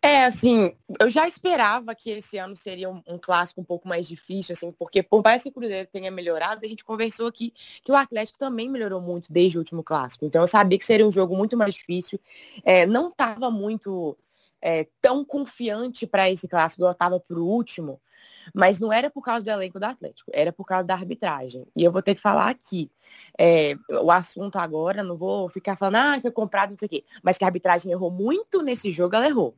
É, 0.03 0.25
assim, 0.25 0.73
eu 1.01 1.09
já 1.09 1.27
esperava 1.27 1.95
que 1.95 2.11
esse 2.11 2.39
ano 2.39 2.57
seria 2.57 2.89
um, 2.89 3.03
um, 3.07 3.19
clássico 3.19 3.61
um 3.61 3.65
pouco 3.65 3.87
mais 3.87 4.07
difícil, 4.07 4.53
assim, 4.53 4.73
porque 4.73 5.03
por 5.03 5.23
mais 5.23 5.43
que 5.43 5.49
o 5.49 5.53
Cruzeiro 5.53 5.89
tenha 5.91 6.11
melhorado, 6.11 6.65
a 6.65 6.69
gente 6.69 6.85
conversou 6.85 7.27
aqui 7.27 7.53
que 7.83 7.93
o 7.93 7.97
Atlético 7.97 8.39
também 8.39 8.69
melhorou 8.69 9.01
muito 9.01 9.33
desde 9.33 9.57
o 9.57 9.61
último 9.61 9.83
clássico. 9.83 10.25
Então 10.25 10.43
eu 10.43 10.47
sabia 10.47 10.79
que 10.79 10.85
seria 10.85 11.07
um 11.07 11.13
jogo 11.13 11.37
muito 11.37 11.57
mais 11.57 11.75
difícil. 11.75 12.19
É, 12.65 12.87
não 12.87 13.09
estava 13.09 13.51
muito 13.51 14.17
é, 14.67 14.89
tão 15.03 15.23
confiante 15.23 16.07
para 16.07 16.31
esse 16.31 16.49
clássico, 16.49 16.89
estava 16.89 17.21
para 17.21 17.39
o 17.39 17.47
último, 17.47 18.01
mas 18.55 18.81
não 18.81 18.91
era 18.91 19.11
por 19.11 19.21
causa 19.21 19.45
do 19.45 19.51
elenco 19.51 19.79
do 19.79 19.85
Atlético, 19.85 20.31
era 20.33 20.51
por 20.51 20.65
causa 20.65 20.87
da 20.87 20.95
arbitragem. 20.95 21.67
E 21.77 21.85
eu 21.85 21.93
vou 21.93 22.01
ter 22.01 22.15
que 22.15 22.21
falar 22.23 22.49
aqui, 22.49 22.91
é, 23.39 23.75
o 24.03 24.11
assunto 24.11 24.57
agora, 24.57 25.03
não 25.03 25.19
vou 25.19 25.51
ficar 25.51 25.77
falando, 25.77 25.97
ah, 25.97 26.19
foi 26.19 26.31
comprado, 26.31 26.71
não 26.71 26.79
sei 26.79 26.87
o 26.87 26.89
quê, 26.89 27.05
mas 27.23 27.37
que 27.37 27.45
a 27.45 27.47
arbitragem 27.47 27.93
errou 27.93 28.11
muito 28.11 28.63
nesse 28.63 28.91
jogo, 28.91 29.15
ela 29.15 29.29
errou. 29.29 29.55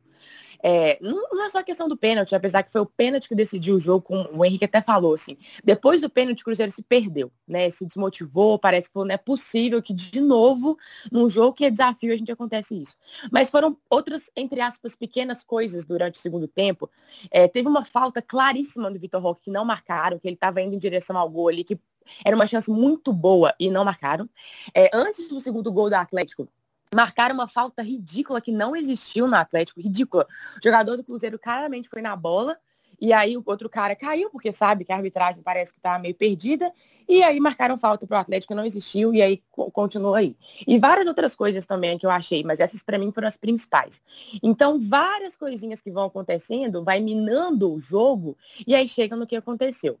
É, 0.63 0.97
não, 1.01 1.29
não, 1.31 1.45
é 1.45 1.49
só 1.49 1.59
a 1.59 1.63
questão 1.63 1.87
do 1.87 1.97
pênalti, 1.97 2.35
apesar 2.35 2.63
que 2.63 2.71
foi 2.71 2.81
o 2.81 2.85
pênalti 2.85 3.29
que 3.29 3.35
decidiu 3.35 3.75
o 3.75 3.79
jogo, 3.79 4.01
como 4.01 4.29
o 4.31 4.45
Henrique 4.45 4.65
até 4.65 4.81
falou, 4.81 5.13
assim. 5.13 5.37
Depois 5.63 6.01
do 6.01 6.09
pênalti, 6.09 6.41
o 6.41 6.45
Cruzeiro 6.45 6.71
se 6.71 6.81
perdeu, 6.81 7.31
né? 7.47 7.69
Se 7.69 7.85
desmotivou, 7.85 8.57
parece 8.57 8.89
que 8.91 8.97
não 8.97 9.07
é 9.09 9.17
possível 9.17 9.81
que, 9.81 9.93
de 9.93 10.19
novo, 10.19 10.77
num 11.11 11.29
jogo 11.29 11.53
que 11.53 11.65
é 11.65 11.69
desafio, 11.69 12.13
a 12.13 12.17
gente 12.17 12.31
acontece 12.31 12.79
isso. 12.79 12.97
Mas 13.31 13.49
foram 13.49 13.77
outras, 13.89 14.31
entre 14.35 14.61
aspas, 14.61 14.95
pequenas 14.95 15.43
coisas 15.43 15.85
durante 15.85 16.15
o 16.15 16.21
segundo 16.21 16.47
tempo. 16.47 16.89
É, 17.31 17.47
teve 17.47 17.67
uma 17.67 17.85
falta 17.85 18.21
claríssima 18.21 18.91
do 18.91 18.99
Vitor 18.99 19.21
Roque 19.21 19.43
que 19.45 19.51
não 19.51 19.65
marcaram, 19.65 20.19
que 20.19 20.27
ele 20.27 20.35
estava 20.35 20.61
indo 20.61 20.75
em 20.75 20.79
direção 20.79 21.17
ao 21.17 21.29
gol 21.29 21.49
ali, 21.49 21.63
que 21.63 21.79
era 22.23 22.35
uma 22.35 22.47
chance 22.47 22.69
muito 22.69 23.11
boa 23.11 23.53
e 23.59 23.69
não 23.69 23.83
marcaram. 23.83 24.29
É, 24.73 24.89
antes 24.93 25.27
do 25.27 25.39
segundo 25.39 25.71
gol 25.71 25.89
do 25.89 25.95
Atlético, 25.95 26.47
marcaram 26.93 27.35
uma 27.35 27.47
falta 27.47 27.81
ridícula 27.81 28.41
que 28.41 28.51
não 28.51 28.75
existiu 28.75 29.27
no 29.27 29.35
Atlético, 29.35 29.81
ridícula. 29.81 30.25
O 30.57 30.63
jogador 30.63 30.95
do 30.95 31.03
Cruzeiro 31.03 31.37
claramente 31.37 31.89
foi 31.89 32.01
na 32.01 32.15
bola, 32.15 32.57
e 32.99 33.13
aí 33.13 33.37
o 33.37 33.43
outro 33.45 33.69
cara 33.69 33.95
caiu, 33.95 34.29
porque 34.31 34.51
sabe 34.51 34.83
que 34.83 34.91
a 34.91 34.95
arbitragem 34.95 35.43
parece 35.43 35.71
que 35.71 35.79
tá 35.79 35.99
meio 35.99 36.15
perdida, 36.15 36.71
e 37.07 37.21
aí 37.21 37.39
marcaram 37.39 37.77
falta 37.77 38.07
pro 38.07 38.17
Atlético, 38.17 38.55
não 38.55 38.65
existiu, 38.65 39.13
e 39.13 39.21
aí 39.21 39.43
continuou 39.51 40.15
aí. 40.15 40.35
E 40.65 40.79
várias 40.79 41.05
outras 41.05 41.35
coisas 41.35 41.65
também 41.65 41.97
que 41.97 42.05
eu 42.05 42.09
achei, 42.09 42.43
mas 42.43 42.59
essas 42.59 42.81
para 42.81 42.97
mim 42.97 43.11
foram 43.11 43.27
as 43.27 43.37
principais. 43.37 44.01
Então, 44.41 44.79
várias 44.79 45.37
coisinhas 45.37 45.81
que 45.81 45.91
vão 45.91 46.05
acontecendo, 46.05 46.83
vai 46.83 46.99
minando 46.99 47.71
o 47.71 47.79
jogo, 47.79 48.35
e 48.65 48.73
aí 48.73 48.87
chega 48.87 49.15
no 49.15 49.27
que 49.27 49.35
aconteceu. 49.35 49.99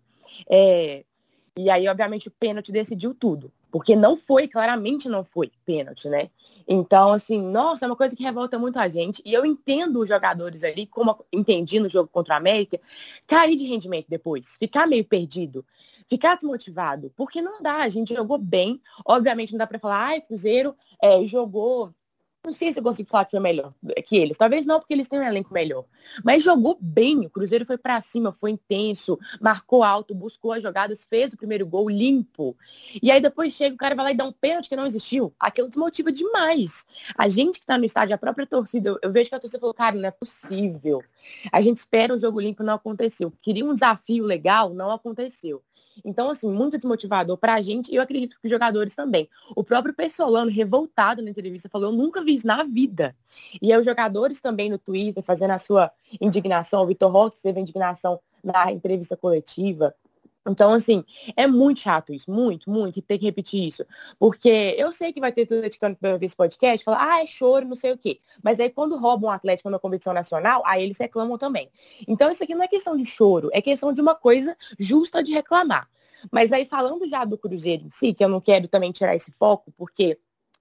É, 0.49 1.05
e 1.57 1.69
aí, 1.69 1.87
obviamente, 1.87 2.27
o 2.27 2.31
pênalti 2.31 2.71
decidiu 2.71 3.13
tudo. 3.13 3.51
Porque 3.71 3.95
não 3.95 4.15
foi, 4.15 4.47
claramente 4.47 5.09
não 5.09 5.23
foi 5.23 5.51
pênalti, 5.65 6.07
né? 6.07 6.29
Então, 6.67 7.11
assim, 7.11 7.41
nossa, 7.41 7.85
é 7.85 7.87
uma 7.87 7.95
coisa 7.95 8.15
que 8.15 8.23
revolta 8.23 8.57
muito 8.57 8.79
a 8.79 8.87
gente. 8.87 9.21
E 9.25 9.33
eu 9.33 9.45
entendo 9.45 9.99
os 9.99 10.07
jogadores 10.07 10.63
ali, 10.63 10.85
como 10.85 11.25
entendi 11.31 11.79
no 11.79 11.89
jogo 11.89 12.09
contra 12.09 12.35
a 12.35 12.37
América, 12.37 12.79
cair 13.25 13.55
de 13.55 13.65
rendimento 13.65 14.07
depois, 14.09 14.57
ficar 14.57 14.87
meio 14.87 15.03
perdido, 15.03 15.65
ficar 16.09 16.35
desmotivado. 16.35 17.11
Porque 17.15 17.41
não 17.41 17.61
dá, 17.61 17.77
a 17.77 17.89
gente 17.89 18.13
jogou 18.13 18.37
bem. 18.37 18.81
Obviamente 19.05 19.51
não 19.51 19.59
dá 19.59 19.67
para 19.67 19.79
falar, 19.79 20.05
ai, 20.07 20.21
Cruzeiro 20.21 20.75
é, 21.01 21.25
jogou 21.25 21.93
não 22.47 22.53
sei 22.53 22.71
se 22.71 22.79
eu 22.79 22.83
consigo 22.83 23.09
falar 23.09 23.25
que 23.25 23.31
foi 23.31 23.41
melhor 23.41 23.73
que 24.05 24.15
eles. 24.15 24.37
Talvez 24.37 24.65
não, 24.65 24.79
porque 24.79 24.93
eles 24.93 25.09
têm 25.09 25.19
um 25.19 25.23
elenco 25.23 25.53
melhor. 25.53 25.83
Mas 26.23 26.43
jogou 26.43 26.77
bem. 26.79 27.25
O 27.25 27.29
Cruzeiro 27.29 27.65
foi 27.65 27.77
para 27.77 27.99
cima, 27.99 28.31
foi 28.31 28.51
intenso, 28.51 29.19
marcou 29.41 29.83
alto, 29.83 30.15
buscou 30.15 30.53
as 30.53 30.63
jogadas, 30.63 31.03
fez 31.03 31.33
o 31.33 31.37
primeiro 31.37 31.67
gol 31.67 31.89
limpo. 31.89 32.55
E 33.03 33.11
aí 33.11 33.19
depois 33.19 33.51
chega, 33.51 33.75
o 33.75 33.77
cara 33.77 33.95
vai 33.95 34.05
lá 34.05 34.11
e 34.13 34.15
dá 34.15 34.23
um 34.23 34.31
pênalti 34.31 34.69
que 34.69 34.77
não 34.77 34.85
existiu. 34.85 35.33
Aquilo 35.37 35.67
desmotiva 35.67 36.09
demais. 36.09 36.85
A 37.17 37.27
gente 37.27 37.59
que 37.59 37.65
tá 37.65 37.77
no 37.77 37.83
estádio, 37.83 38.15
a 38.15 38.17
própria 38.17 38.47
torcida, 38.47 38.97
eu, 39.01 39.11
vejo 39.11 39.29
que 39.29 39.35
a 39.35 39.39
torcida 39.39 39.59
falou, 39.59 39.73
cara, 39.73 39.97
não 39.97 40.07
é 40.07 40.11
possível. 40.11 41.03
A 41.51 41.59
gente 41.59 41.77
espera 41.77 42.13
um 42.13 42.19
jogo 42.19 42.39
limpo, 42.39 42.63
não 42.63 42.75
aconteceu. 42.75 43.33
Queria 43.41 43.65
um 43.65 43.73
desafio 43.73 44.23
legal, 44.23 44.73
não 44.73 44.89
aconteceu. 44.89 45.61
Então, 46.05 46.29
assim, 46.29 46.49
muito 46.49 46.77
desmotivador 46.77 47.37
para 47.37 47.55
a 47.55 47.61
gente 47.61 47.91
e 47.91 47.95
eu 47.95 48.01
acredito 48.01 48.37
que 48.39 48.45
os 48.45 48.49
jogadores 48.49 48.95
também. 48.95 49.29
O 49.55 49.63
próprio 49.63 49.93
Pessolano, 49.93 50.49
revoltado 50.49 51.21
na 51.21 51.29
entrevista, 51.29 51.69
falou: 51.69 51.91
Eu 51.91 51.97
nunca 51.97 52.23
vi 52.23 52.36
isso 52.37 52.47
na 52.47 52.63
vida. 52.63 53.15
E 53.61 53.71
aí, 53.71 53.79
os 53.79 53.85
jogadores 53.85 54.41
também 54.41 54.69
no 54.69 54.77
Twitter, 54.77 55.23
fazendo 55.23 55.51
a 55.51 55.59
sua 55.59 55.91
indignação. 56.21 56.83
O 56.83 56.87
Vitor 56.87 57.11
Roque 57.11 57.41
teve 57.41 57.59
indignação 57.59 58.19
na 58.43 58.71
entrevista 58.71 59.17
coletiva. 59.17 59.93
Então, 60.47 60.73
assim, 60.73 61.03
é 61.35 61.45
muito 61.45 61.81
chato 61.81 62.13
isso, 62.13 62.31
muito, 62.31 62.69
muito, 62.69 62.97
e 62.97 63.01
ter 63.01 63.17
que 63.17 63.25
repetir 63.25 63.67
isso. 63.67 63.85
Porque 64.17 64.75
eu 64.77 64.91
sei 64.91 65.11
que 65.11 65.19
vai 65.19 65.31
ter 65.31 65.43
atleticano 65.43 65.95
que 65.95 66.01
vai 66.01 66.17
ver 66.17 66.25
esse 66.25 66.35
podcast 66.35 66.83
falar, 66.83 67.15
ah, 67.15 67.21
é 67.21 67.27
choro, 67.27 67.67
não 67.67 67.75
sei 67.75 67.91
o 67.91 67.97
quê. 67.97 68.19
Mas 68.41 68.59
aí 68.59 68.69
quando 68.69 68.97
roubam 68.97 69.29
um 69.29 69.33
Atlético 69.33 69.69
na 69.69 69.77
competição 69.77 70.13
nacional, 70.13 70.63
aí 70.65 70.83
eles 70.83 70.97
reclamam 70.97 71.37
também. 71.37 71.69
Então, 72.07 72.31
isso 72.31 72.43
aqui 72.43 72.55
não 72.55 72.63
é 72.63 72.67
questão 72.67 72.95
de 72.95 73.05
choro, 73.05 73.49
é 73.51 73.61
questão 73.61 73.91
de 73.91 73.99
uma 73.99 74.15
coisa 74.15 74.55
justa 74.79 75.21
de 75.21 75.33
reclamar. 75.33 75.89
Mas 76.31 76.51
aí, 76.51 76.65
falando 76.65 77.07
já 77.07 77.23
do 77.23 77.37
Cruzeiro 77.37 77.85
em 77.85 77.89
si, 77.89 78.13
que 78.13 78.23
eu 78.23 78.29
não 78.29 78.41
quero 78.41 78.67
também 78.67 78.91
tirar 78.91 79.15
esse 79.15 79.31
foco, 79.31 79.71
porque 79.77 80.17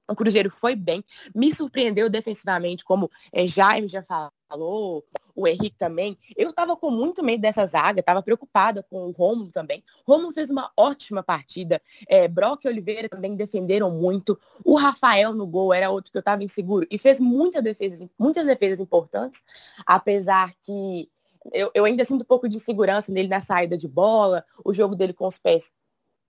o 0.09 0.15
Cruzeiro 0.15 0.51
foi 0.51 0.75
bem, 0.75 1.05
me 1.35 1.53
surpreendeu 1.53 2.09
defensivamente, 2.09 2.85
como 2.85 3.11
é, 3.33 3.47
Jaime 3.47 3.89
já 3.89 4.05
falou, 4.49 5.05
o 5.35 5.47
Henrique 5.47 5.77
também. 5.77 6.17
Eu 6.37 6.51
estava 6.51 6.77
com 6.77 6.91
muito 6.91 7.23
medo 7.23 7.41
dessa 7.41 7.67
zaga, 7.67 8.01
estava 8.01 8.23
preocupada 8.23 8.83
com 8.83 9.07
o 9.07 9.11
Romulo 9.11 9.51
também. 9.51 9.85
Romulo 10.07 10.33
fez 10.33 10.49
uma 10.49 10.71
ótima 10.77 11.23
partida. 11.23 11.83
É, 12.09 12.27
Brock 12.27 12.65
e 12.65 12.69
Oliveira 12.69 13.09
também 13.09 13.37
defenderam 13.37 13.91
muito. 13.91 14.39
O 14.65 14.77
Rafael 14.77 15.35
no 15.35 15.47
gol 15.47 15.75
era 15.75 15.91
outro 15.91 16.11
que 16.11 16.17
eu 16.17 16.21
estava 16.21 16.43
inseguro 16.43 16.87
e 16.91 16.99
fez 16.99 17.21
muita 17.21 17.61
defesa, 17.61 18.09
muitas 18.19 18.47
defesas 18.47 18.81
importantes, 18.81 19.45
apesar 19.85 20.55
que 20.63 21.11
eu, 21.53 21.71
eu 21.75 21.85
ainda 21.85 22.05
sinto 22.05 22.23
um 22.23 22.27
pouco 22.27 22.49
de 22.49 22.57
insegurança 22.57 23.13
nele 23.13 23.29
na 23.29 23.41
saída 23.41 23.77
de 23.77 23.87
bola, 23.87 24.45
o 24.65 24.73
jogo 24.73 24.97
dele 24.97 25.13
com 25.13 25.27
os 25.27 25.39
pés 25.39 25.73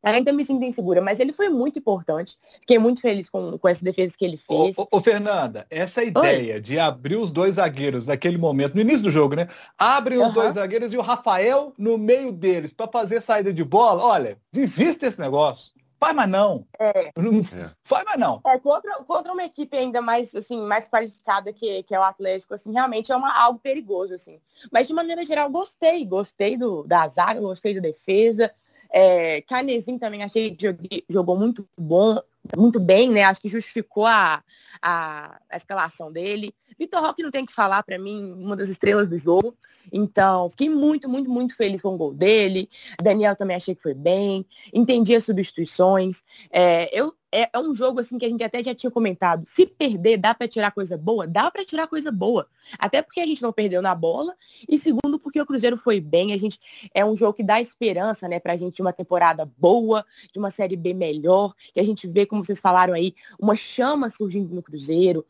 Ainda 0.03 0.31
me 0.31 0.45
sinto 0.45 0.63
insegura, 0.63 1.01
mas 1.01 1.19
ele 1.19 1.33
foi 1.33 1.49
muito 1.49 1.79
importante. 1.79 2.37
Fiquei 2.61 2.77
muito 2.77 3.01
feliz 3.01 3.29
com, 3.29 3.57
com 3.57 3.67
essa 3.67 3.83
defesa 3.83 4.15
que 4.17 4.23
ele 4.23 4.37
fez. 4.37 4.77
Ô, 4.77 4.83
ô, 4.83 4.97
ô 4.97 5.01
Fernanda, 5.01 5.65
essa 5.69 6.03
ideia 6.03 6.55
Oi? 6.55 6.61
de 6.61 6.79
abrir 6.79 7.15
os 7.15 7.31
dois 7.31 7.55
zagueiros 7.55 8.07
naquele 8.07 8.37
momento, 8.37 8.75
no 8.75 8.81
início 8.81 9.01
do 9.01 9.11
jogo, 9.11 9.35
né? 9.35 9.47
Abrem 9.77 10.19
os 10.19 10.27
uhum. 10.27 10.33
dois 10.33 10.53
zagueiros 10.53 10.93
e 10.93 10.97
o 10.97 11.01
Rafael 11.01 11.73
no 11.77 11.97
meio 11.97 12.31
deles 12.31 12.71
para 12.71 12.91
fazer 12.91 13.21
saída 13.21 13.51
de 13.51 13.63
bola. 13.63 14.03
Olha, 14.03 14.37
desiste 14.51 15.05
esse 15.05 15.19
negócio. 15.19 15.71
Faz 15.99 16.15
mais 16.15 16.29
não. 16.29 16.65
É. 16.79 17.11
Faz 17.83 18.05
mais 18.05 18.19
não. 18.19 18.39
É, 18.45 18.59
contra, 18.59 19.03
contra 19.03 19.33
uma 19.33 19.43
equipe 19.43 19.75
ainda 19.75 19.99
mais, 19.99 20.33
assim, 20.35 20.61
mais 20.61 20.87
qualificada 20.87 21.51
que, 21.51 21.81
que 21.83 21.95
é 21.95 21.99
o 21.99 22.03
Atlético, 22.03 22.53
assim, 22.53 22.71
realmente 22.71 23.11
é 23.11 23.15
uma, 23.15 23.35
algo 23.35 23.59
perigoso, 23.59 24.13
assim. 24.13 24.39
Mas, 24.71 24.87
de 24.87 24.93
maneira 24.93 25.25
geral, 25.25 25.49
gostei. 25.49 26.05
Gostei 26.05 26.55
do, 26.55 26.83
da 26.83 27.07
zaga, 27.07 27.41
gostei 27.41 27.73
da 27.73 27.81
defesa. 27.81 28.53
É, 28.91 29.41
Canezinho 29.41 29.99
também 29.99 30.23
achei 30.23 30.55
que 30.55 30.75
jogou 31.09 31.37
muito 31.37 31.67
bom, 31.77 32.19
muito 32.55 32.79
bem, 32.79 33.09
né? 33.09 33.23
Acho 33.23 33.41
que 33.41 33.47
justificou 33.47 34.05
a, 34.05 34.43
a, 34.81 35.39
a 35.49 35.55
escalação 35.57 36.11
dele. 36.11 36.53
Vitor 36.79 37.01
Roque 37.01 37.23
não 37.23 37.31
tem 37.31 37.45
que 37.45 37.53
falar 37.53 37.83
para 37.83 37.97
mim, 37.97 38.33
uma 38.33 38.55
das 38.55 38.69
estrelas 38.69 39.09
do 39.09 39.17
jogo. 39.17 39.55
Então, 39.91 40.49
fiquei 40.49 40.69
muito, 40.69 41.09
muito, 41.09 41.29
muito 41.29 41.55
feliz 41.55 41.81
com 41.81 41.95
o 41.95 41.97
gol 41.97 42.13
dele. 42.13 42.69
Daniel 43.01 43.35
também 43.35 43.57
achei 43.57 43.75
que 43.75 43.81
foi 43.81 43.93
bem. 43.93 44.45
Entendi 44.73 45.15
as 45.15 45.25
substituições. 45.25 46.23
É, 46.51 46.89
eu 46.97 47.13
é, 47.31 47.49
é, 47.53 47.59
um 47.59 47.73
jogo 47.73 47.99
assim 47.99 48.17
que 48.17 48.25
a 48.25 48.29
gente 48.29 48.43
até 48.43 48.63
já 48.63 48.73
tinha 48.73 48.91
comentado. 48.91 49.43
Se 49.45 49.65
perder, 49.65 50.17
dá 50.17 50.33
para 50.33 50.47
tirar 50.47 50.71
coisa 50.71 50.97
boa? 50.97 51.27
Dá 51.27 51.51
para 51.51 51.65
tirar 51.65 51.87
coisa 51.87 52.11
boa. 52.11 52.47
Até 52.79 53.01
porque 53.01 53.19
a 53.19 53.25
gente 53.25 53.41
não 53.41 53.51
perdeu 53.51 53.81
na 53.81 53.93
bola. 53.93 54.33
E 54.67 54.77
segundo, 54.77 55.19
porque 55.19 55.41
o 55.41 55.45
Cruzeiro 55.45 55.77
foi 55.77 55.99
bem. 55.99 56.33
A 56.33 56.37
gente 56.37 56.59
é 56.93 57.03
um 57.05 57.15
jogo 57.15 57.33
que 57.33 57.43
dá 57.43 57.59
esperança, 57.59 58.27
né, 58.27 58.39
pra 58.39 58.55
gente 58.55 58.75
de 58.75 58.81
uma 58.81 58.93
temporada 58.93 59.49
boa, 59.57 60.05
de 60.31 60.39
uma 60.39 60.49
série 60.49 60.75
B 60.75 60.93
melhor. 60.93 61.53
Que 61.73 61.79
a 61.79 61.83
gente 61.83 62.07
vê, 62.07 62.25
como 62.25 62.43
vocês 62.43 62.59
falaram 62.59 62.93
aí, 62.93 63.13
uma 63.39 63.55
chama 63.55 64.09
surgindo 64.09 64.55
no 64.55 64.63
Cruzeiro, 64.63 65.25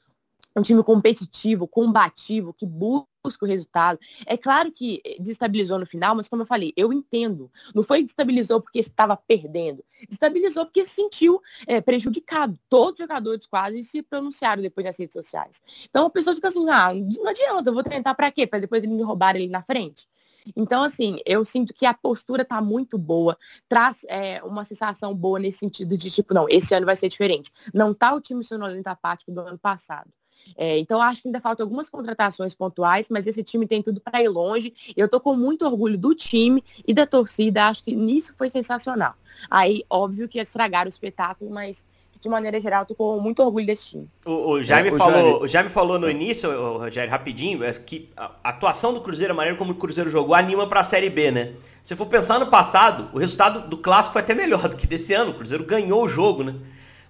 um 0.60 0.64
time 0.64 0.84
competitivo, 0.84 1.68
combativo, 1.68 2.54
que 2.54 2.66
busca 2.66 3.08
o 3.42 3.46
resultado. 3.46 4.00
É 4.26 4.38
claro 4.38 4.72
que 4.72 5.02
desestabilizou 5.20 5.78
no 5.78 5.86
final, 5.86 6.16
mas 6.16 6.30
como 6.30 6.42
eu 6.42 6.46
falei, 6.46 6.74
eu 6.76 6.94
entendo. 6.94 7.52
Não 7.76 7.84
foi 7.84 8.02
desestabilizou 8.02 8.62
porque 8.62 8.80
estava 8.80 9.18
perdendo. 9.18 9.84
Desestabilizou 10.08 10.66
porque 10.66 10.86
se 10.86 10.96
sentiu 10.96 11.42
é, 11.66 11.82
prejudicado. 11.82 12.58
Todos 12.70 12.94
os 12.94 13.00
jogadores 13.00 13.46
quase 13.46 13.84
se 13.84 14.02
pronunciaram 14.02 14.62
depois 14.62 14.86
nas 14.86 14.98
redes 14.98 15.14
sociais. 15.14 15.62
Então 15.90 16.06
a 16.06 16.10
pessoa 16.10 16.36
fica 16.36 16.48
assim, 16.48 16.68
ah, 16.70 16.94
não 16.94 17.28
adianta, 17.28 17.70
eu 17.70 17.74
vou 17.74 17.84
tentar 17.84 18.16
para 18.16 18.32
quê? 18.32 18.48
Para 18.48 18.60
depois 18.60 18.84
ele 18.84 18.94
me 18.94 19.04
roubar 19.04 19.36
ele 19.36 19.48
na 19.48 19.62
frente. 19.62 20.08
Então, 20.56 20.84
assim, 20.84 21.18
eu 21.26 21.44
sinto 21.44 21.74
que 21.74 21.86
a 21.86 21.94
postura 21.94 22.46
tá 22.46 22.62
muito 22.62 22.98
boa, 22.98 23.38
traz 23.68 24.06
é, 24.08 24.42
uma 24.44 24.64
sensação 24.64 25.14
boa 25.14 25.40
nesse 25.40 25.60
sentido 25.60 25.98
de, 25.98 26.10
tipo, 26.10 26.34
não, 26.34 26.46
esse 26.50 26.74
ano 26.74 26.86
vai 26.86 26.96
ser 26.96 27.10
diferente. 27.10 27.52
Não 27.74 27.94
tá 27.94 28.14
o 28.14 28.22
time 28.22 28.44
sonolento 28.44 28.88
apático 28.88 29.32
do 29.32 29.42
ano 29.42 29.58
passado. 29.58 30.10
É, 30.56 30.78
então, 30.78 31.02
acho 31.02 31.22
que 31.22 31.28
ainda 31.28 31.42
faltam 31.42 31.66
algumas 31.66 31.90
contratações 31.90 32.54
pontuais, 32.54 33.08
mas 33.10 33.28
esse 33.28 33.44
time 33.44 33.68
tem 33.68 33.82
tudo 33.82 34.00
para 34.00 34.22
ir 34.22 34.30
longe. 34.30 34.74
Eu 34.96 35.06
estou 35.06 35.20
com 35.20 35.36
muito 35.36 35.66
orgulho 35.66 35.98
do 35.98 36.14
time 36.14 36.64
e 36.88 36.94
da 36.94 37.06
torcida. 37.06 37.68
Acho 37.68 37.84
que 37.84 37.96
nisso 37.96 38.34
foi 38.38 38.50
sensacional. 38.50 39.14
Aí, 39.50 39.84
óbvio 39.90 40.28
que 40.28 40.40
estragaram 40.40 40.88
o 40.88 40.90
espetáculo, 40.90 41.52
mas 41.52 41.86
de 42.20 42.30
maneira 42.30 42.60
geral, 42.60 42.86
tô 42.86 42.96
com 42.96 43.20
muito 43.20 43.42
orgulho 43.44 43.66
desse 43.66 43.90
time. 43.90 44.10
O, 44.26 44.52
o 44.52 44.64
Jaime, 44.64 44.90
é, 44.90 44.98
falou, 44.98 45.14
Jaime... 45.14 45.40
o 45.40 45.48
Jaime 45.48 45.70
falou 45.70 46.00
no 46.00 46.10
início, 46.10 46.50
o 46.50 46.78
Rogério, 46.78 47.12
rapidinho, 47.12 47.64
é 47.64 47.72
que 47.74 48.10
a 48.16 48.32
atuação 48.44 48.94
do 48.94 49.02
Cruzeiro, 49.02 49.34
a 49.34 49.36
maneira 49.36 49.58
como 49.58 49.72
o 49.72 49.76
Cruzeiro 49.76 50.10
jogou, 50.10 50.36
anima 50.36 50.68
para 50.68 50.82
a 50.82 50.84
Série 50.84 51.10
B, 51.10 51.32
né? 51.32 51.54
Se 51.84 51.96
for 51.96 52.08
pensar 52.08 52.40
no 52.40 52.48
passado, 52.48 53.10
o 53.14 53.20
resultado 53.20 53.70
do 53.70 53.78
clássico 53.78 54.14
foi 54.14 54.22
até 54.22 54.34
melhor 54.34 54.68
do 54.68 54.76
que 54.76 54.88
desse 54.88 55.14
ano. 55.14 55.32
O 55.32 55.36
Cruzeiro 55.36 55.64
ganhou 55.64 56.04
o 56.04 56.08
jogo, 56.08 56.44
né? 56.44 56.56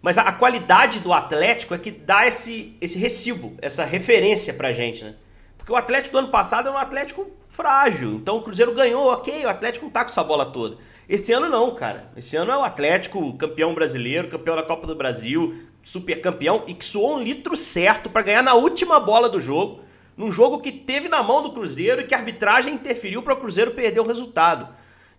Mas 0.01 0.17
a, 0.17 0.23
a 0.23 0.31
qualidade 0.31 0.99
do 0.99 1.11
Atlético 1.13 1.73
é 1.73 1.77
que 1.77 1.91
dá 1.91 2.27
esse, 2.27 2.75
esse 2.79 2.97
recibo, 2.97 3.55
essa 3.61 3.83
referência 3.83 4.53
pra 4.53 4.71
gente, 4.71 5.03
né? 5.03 5.15
Porque 5.57 5.71
o 5.71 5.75
Atlético 5.75 6.13
do 6.13 6.19
ano 6.19 6.29
passado 6.29 6.67
era 6.67 6.77
um 6.77 6.79
Atlético 6.79 7.29
frágil. 7.49 8.13
Então 8.15 8.37
o 8.37 8.41
Cruzeiro 8.41 8.73
ganhou, 8.73 9.11
ok, 9.11 9.45
o 9.45 9.49
Atlético 9.49 9.85
não 9.85 9.91
tá 9.91 10.03
com 10.03 10.11
essa 10.11 10.23
bola 10.23 10.45
toda. 10.45 10.77
Esse 11.09 11.31
ano 11.33 11.49
não, 11.49 11.73
cara. 11.73 12.09
Esse 12.15 12.35
ano 12.35 12.51
é 12.51 12.57
o 12.57 12.63
Atlético 12.63 13.35
campeão 13.37 13.73
brasileiro, 13.73 14.27
campeão 14.27 14.55
da 14.55 14.63
Copa 14.63 14.85
do 14.85 14.95
Brasil, 14.95 15.55
super 15.83 16.21
campeão 16.21 16.63
e 16.67 16.73
que 16.73 16.85
suou 16.85 17.15
um 17.15 17.23
litro 17.23 17.55
certo 17.55 18.09
para 18.09 18.21
ganhar 18.21 18.43
na 18.43 18.53
última 18.53 18.99
bola 18.99 19.29
do 19.29 19.39
jogo, 19.39 19.81
num 20.17 20.31
jogo 20.31 20.59
que 20.59 20.71
teve 20.71 21.07
na 21.07 21.23
mão 21.23 21.41
do 21.41 21.51
Cruzeiro 21.51 22.01
e 22.01 22.03
que 22.03 22.13
a 22.13 22.17
arbitragem 22.17 22.73
interferiu 22.73 23.23
para 23.23 23.33
o 23.33 23.37
Cruzeiro 23.37 23.71
perder 23.71 24.01
o 24.01 24.07
resultado. 24.07 24.67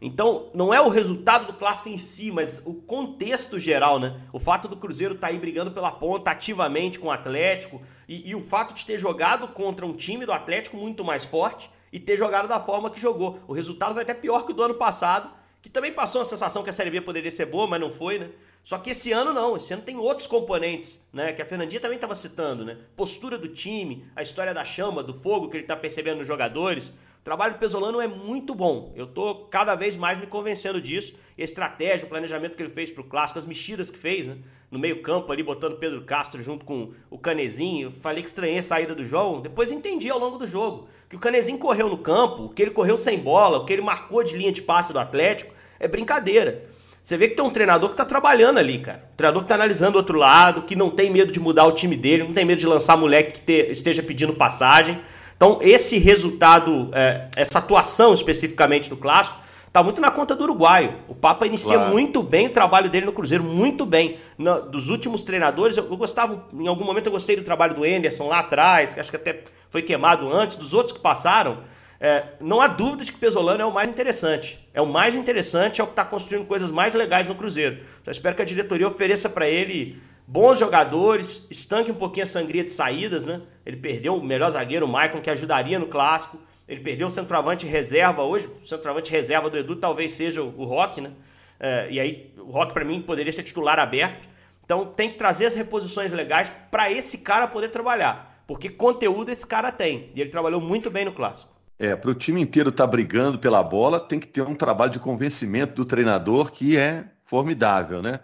Então, 0.01 0.51
não 0.55 0.73
é 0.73 0.81
o 0.81 0.89
resultado 0.89 1.47
do 1.47 1.55
clássico 1.55 1.89
em 1.89 1.99
si, 1.99 2.31
mas 2.31 2.63
o 2.65 2.75
contexto 2.75 3.59
geral, 3.59 3.99
né? 3.99 4.21
O 4.33 4.39
fato 4.39 4.69
do 4.69 4.77
Cruzeiro 4.77 5.15
estar 5.15 5.27
tá 5.27 5.33
aí 5.33 5.39
brigando 5.39 5.73
pela 5.73 5.91
ponta 5.91 6.31
ativamente 6.31 7.01
com 7.01 7.09
o 7.09 7.11
Atlético 7.11 7.83
e, 8.09 8.31
e, 8.31 8.35
o 8.35 8.41
fato 8.41 8.75
de 8.75 8.87
ter 8.87 8.97
jogado 8.97 9.49
contra 9.49 9.85
um 9.85 9.93
time 9.93 10.25
do 10.25 10.33
Atlético 10.33 10.77
muito 10.77 11.05
mais 11.05 11.25
forte 11.25 11.69
e 11.93 11.99
ter 11.99 12.17
jogado 12.17 12.47
da 12.47 12.61
forma 12.61 12.91
que 12.91 13.01
jogou. 13.01 13.41
O 13.49 13.53
resultado 13.53 13.95
vai 13.95 14.05
até 14.05 14.15
pior 14.15 14.47
que 14.47 14.53
o 14.53 14.55
do 14.55 14.63
ano 14.63 14.75
passado, 14.75 15.31
que 15.61 15.69
também 15.69 15.93
passou 15.93 16.21
a 16.21 16.25
sensação 16.25 16.63
que 16.63 16.71
a 16.71 16.73
Série 16.73 16.91
B 16.91 17.01
poderia 17.01 17.31
ser 17.31 17.47
boa, 17.47 17.67
mas 17.67 17.81
não 17.81 17.91
foi, 17.91 18.21
né? 18.21 18.31
Só 18.63 18.79
que 18.79 18.91
esse 18.91 19.13
ano 19.13 19.33
não, 19.33 19.57
esse 19.57 19.73
ano 19.73 19.83
tem 19.83 19.97
outros 19.97 20.27
componentes, 20.27 21.03
né? 21.13 21.33
Que 21.33 21.43
a 21.43 21.47
Fernandinha 21.47 21.81
também 21.81 21.97
estava 21.97 22.15
citando, 22.15 22.65
né? 22.65 22.77
Postura 22.97 23.37
do 23.37 23.49
time, 23.49 24.07
a 24.15 24.23
história 24.23 24.55
da 24.55 24.65
chama, 24.65 25.03
do 25.03 25.15
fogo 25.15 25.49
que 25.49 25.57
ele 25.57 25.65
está 25.65 25.75
percebendo 25.75 26.19
nos 26.19 26.27
jogadores. 26.27 26.93
Trabalho 27.29 27.53
do 27.53 27.59
Pesolano 27.59 28.01
é 28.01 28.09
muito 28.09 28.55
bom. 28.55 28.91
Eu 28.97 29.07
tô 29.07 29.35
cada 29.51 29.75
vez 29.75 29.99
mais 29.99 30.19
me 30.19 30.27
convencendo 30.27 30.81
disso. 30.81 31.13
Estratégia, 31.37 32.07
o 32.07 32.09
planejamento 32.09 32.57
que 32.57 32.63
ele 32.63 32.71
fez 32.71 32.91
pro 32.91 33.05
clássico, 33.05 33.39
as 33.39 33.45
mexidas 33.45 33.91
que 33.91 33.99
fez, 33.99 34.29
né? 34.29 34.39
No 34.71 34.79
meio-campo 34.79 35.31
ali, 35.31 35.43
botando 35.43 35.77
Pedro 35.77 36.01
Castro 36.05 36.43
junto 36.43 36.65
com 36.65 36.91
o 37.11 37.19
Canezinho. 37.19 37.89
Eu 37.89 37.93
falei 37.93 38.23
que 38.23 38.31
estranhei 38.31 38.61
a 38.61 38.63
saída 38.63 38.95
do 38.95 39.05
João. 39.05 39.43
Depois 39.43 39.71
entendi 39.71 40.09
ao 40.09 40.19
longo 40.19 40.39
do 40.39 40.47
jogo 40.47 40.89
que 41.07 41.17
o 41.17 41.19
Canezinho 41.19 41.59
correu 41.59 41.91
no 41.91 41.99
campo, 41.99 42.49
que 42.49 42.63
ele 42.63 42.71
correu 42.71 42.97
sem 42.97 43.19
bola, 43.19 43.59
o 43.59 43.67
que 43.67 43.75
ele 43.75 43.83
marcou 43.83 44.25
de 44.25 44.35
linha 44.35 44.51
de 44.51 44.63
passe 44.63 44.91
do 44.95 44.99
Atlético. 44.99 45.53
É 45.79 45.87
brincadeira. 45.87 46.65
Você 47.05 47.19
vê 47.19 47.29
que 47.29 47.37
tem 47.37 47.45
um 47.45 47.51
treinador 47.51 47.91
que 47.91 47.97
tá 47.97 48.07
trabalhando 48.07 48.57
ali, 48.57 48.79
cara. 48.79 49.07
Um 49.13 49.17
treinador 49.19 49.43
que 49.43 49.49
tá 49.51 49.55
analisando 49.55 49.97
o 49.97 50.01
outro 50.01 50.17
lado, 50.17 50.63
que 50.63 50.75
não 50.75 50.89
tem 50.89 51.11
medo 51.11 51.31
de 51.31 51.39
mudar 51.39 51.67
o 51.67 51.73
time 51.73 51.95
dele, 51.95 52.23
não 52.23 52.33
tem 52.33 52.47
medo 52.47 52.61
de 52.61 52.67
lançar 52.67 52.97
moleque 52.97 53.33
que 53.33 53.41
te, 53.43 53.71
esteja 53.71 54.03
pedindo 54.03 54.33
passagem. 54.33 54.99
Então, 55.39 55.61
esse 55.63 55.99
resultado, 55.99 56.91
é, 56.93 57.29
essa 57.37 57.61
atuação 57.61 58.13
especificamente 58.13 58.91
no 58.91 58.97
clássico, 58.97 59.39
tá 59.73 59.81
muito 59.85 60.01
na 60.01 60.11
conta 60.11 60.35
do 60.35 60.43
uruguaio. 60.43 60.97
O 61.07 61.15
Papa 61.15 61.47
inicia 61.47 61.75
claro. 61.75 61.93
muito 61.93 62.25
bem 62.25 62.49
o 62.49 62.51
trabalho 62.51 62.91
dele 62.91 63.07
no 63.07 63.13
Cruzeiro, 63.13 63.45
muito 63.45 63.87
bem. 63.87 64.19
Na, 64.37 64.59
dos 64.59 64.89
últimos 64.89 65.23
treinadores, 65.23 65.77
eu, 65.77 65.89
eu, 65.89 65.97
gostava, 65.97 66.45
em 66.53 66.67
algum 66.67 66.85
momento 66.85 67.07
eu 67.07 67.13
gostei 67.13 67.37
do 67.37 67.45
trabalho 67.45 67.73
do 67.73 67.87
Enderson 67.87 68.27
lá 68.27 68.41
atrás, 68.41 68.95
que 68.95 68.99
acho 68.99 69.11
que 69.11 69.17
até 69.17 69.45
foi 69.71 69.81
queimado 69.81 70.29
antes, 70.29 70.57
dos 70.57 70.75
outros 70.75 70.97
que 70.97 71.01
passaram. 71.01 71.59
É, 72.01 72.25
não 72.41 72.61
há 72.61 72.67
dúvida 72.67 73.05
de 73.05 73.13
que 73.13 73.19
o 73.19 73.21
Pesolano 73.21 73.63
é 73.63 73.65
o 73.65 73.73
mais 73.73 73.89
interessante. 73.89 74.59
É 74.75 74.83
o 74.83 74.87
mais 74.87 75.15
interessante, 75.15 75.81
é 75.81 75.85
o 75.85 75.87
que 75.87 75.93
está 75.93 76.05
construindo 76.05 76.47
coisas 76.47 76.73
mais 76.73 76.95
legais 76.95 77.29
no 77.29 77.37
Cruzeiro. 77.37 77.79
Só 78.05 78.11
espero 78.11 78.35
que 78.35 78.43
a 78.43 78.45
diretoria 78.45 78.89
ofereça 78.89 79.29
para 79.29 79.49
ele 79.49 80.01
bons 80.29 80.59
jogadores, 80.59 81.47
estanque 81.51 81.91
um 81.91 81.95
pouquinho 81.95 82.25
a 82.25 82.27
sangria 82.27 82.63
de 82.63 82.71
saídas, 82.71 83.25
né? 83.25 83.41
Ele 83.65 83.79
perdeu 83.79 84.15
o 84.15 84.23
melhor 84.23 84.51
zagueiro, 84.51 84.85
o 84.85 84.89
Maicon, 84.89 85.23
que 85.23 85.31
ajudaria 85.31 85.79
no 85.79 85.87
clássico. 85.87 86.39
Ele 86.69 86.81
perdeu 86.81 87.07
o 87.07 87.11
centroavante 87.11 87.65
reserva 87.65 88.23
hoje. 88.23 88.47
O 88.63 88.67
centroavante 88.67 89.11
reserva 89.11 89.49
do 89.49 89.57
Edu 89.57 89.77
talvez 89.77 90.13
seja 90.13 90.43
o, 90.43 90.65
Rock, 90.65 91.01
né? 91.01 91.13
É, 91.59 91.91
e 91.91 91.99
aí, 91.99 92.35
o 92.37 92.51
Rock 92.51 92.75
para 92.75 92.85
mim 92.85 93.01
poderia 93.01 93.33
ser 93.33 93.43
titular 93.43 93.79
aberto. 93.79 94.29
Então 94.63 94.85
tem 94.85 95.11
que 95.11 95.17
trazer 95.17 95.47
as 95.47 95.55
reposições 95.55 96.13
legais 96.13 96.53
para 96.71 96.93
esse 96.93 97.19
cara 97.19 97.49
poder 97.49 97.71
trabalhar. 97.71 98.43
Porque 98.47 98.69
conteúdo 98.69 99.31
esse 99.31 99.47
cara 99.47 99.73
tem. 99.73 100.11
E 100.15 100.21
ele 100.21 100.29
trabalhou 100.29 100.61
muito 100.61 100.91
bem 100.91 101.07
no 101.07 101.13
clássico. 101.13 101.51
É, 101.79 101.97
para 101.97 102.11
o 102.11 102.15
time 102.15 102.43
inteiro 102.43 102.69
estar 102.69 102.85
tá 102.85 102.91
brigando 102.91 103.39
pela 103.39 103.63
bola, 103.63 103.99
tem 103.99 104.21
que 104.21 104.27
ter 104.27 104.43
um 104.43 104.55
trabalho 104.55 104.91
de 104.91 104.99
convencimento 104.99 105.75
do 105.75 105.87
treinador 105.87 106.53
que 106.53 106.77
é 106.77 107.07
formidável, 107.25 108.03
né? 108.03 108.21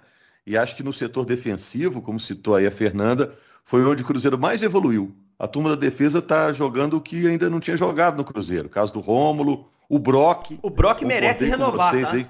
E 0.46 0.56
acho 0.56 0.76
que 0.76 0.82
no 0.82 0.92
setor 0.92 1.24
defensivo, 1.24 2.02
como 2.02 2.20
citou 2.20 2.54
aí 2.54 2.66
a 2.66 2.70
Fernanda, 2.70 3.32
foi 3.64 3.84
onde 3.84 4.02
o 4.02 4.06
Cruzeiro 4.06 4.38
mais 4.38 4.62
evoluiu. 4.62 5.16
A 5.38 5.48
turma 5.48 5.70
da 5.70 5.76
defesa 5.76 6.18
está 6.18 6.52
jogando 6.52 6.96
o 6.96 7.00
que 7.00 7.26
ainda 7.26 7.50
não 7.50 7.60
tinha 7.60 7.76
jogado 7.76 8.16
no 8.16 8.24
Cruzeiro. 8.24 8.66
O 8.66 8.70
caso 8.70 8.92
do 8.92 9.00
Rômulo, 9.00 9.68
o 9.88 9.98
Brock. 9.98 10.58
O 10.62 10.70
Brock 10.70 11.02
merece 11.02 11.44
renovar, 11.46 11.90
vocês, 11.90 12.08
tá? 12.08 12.28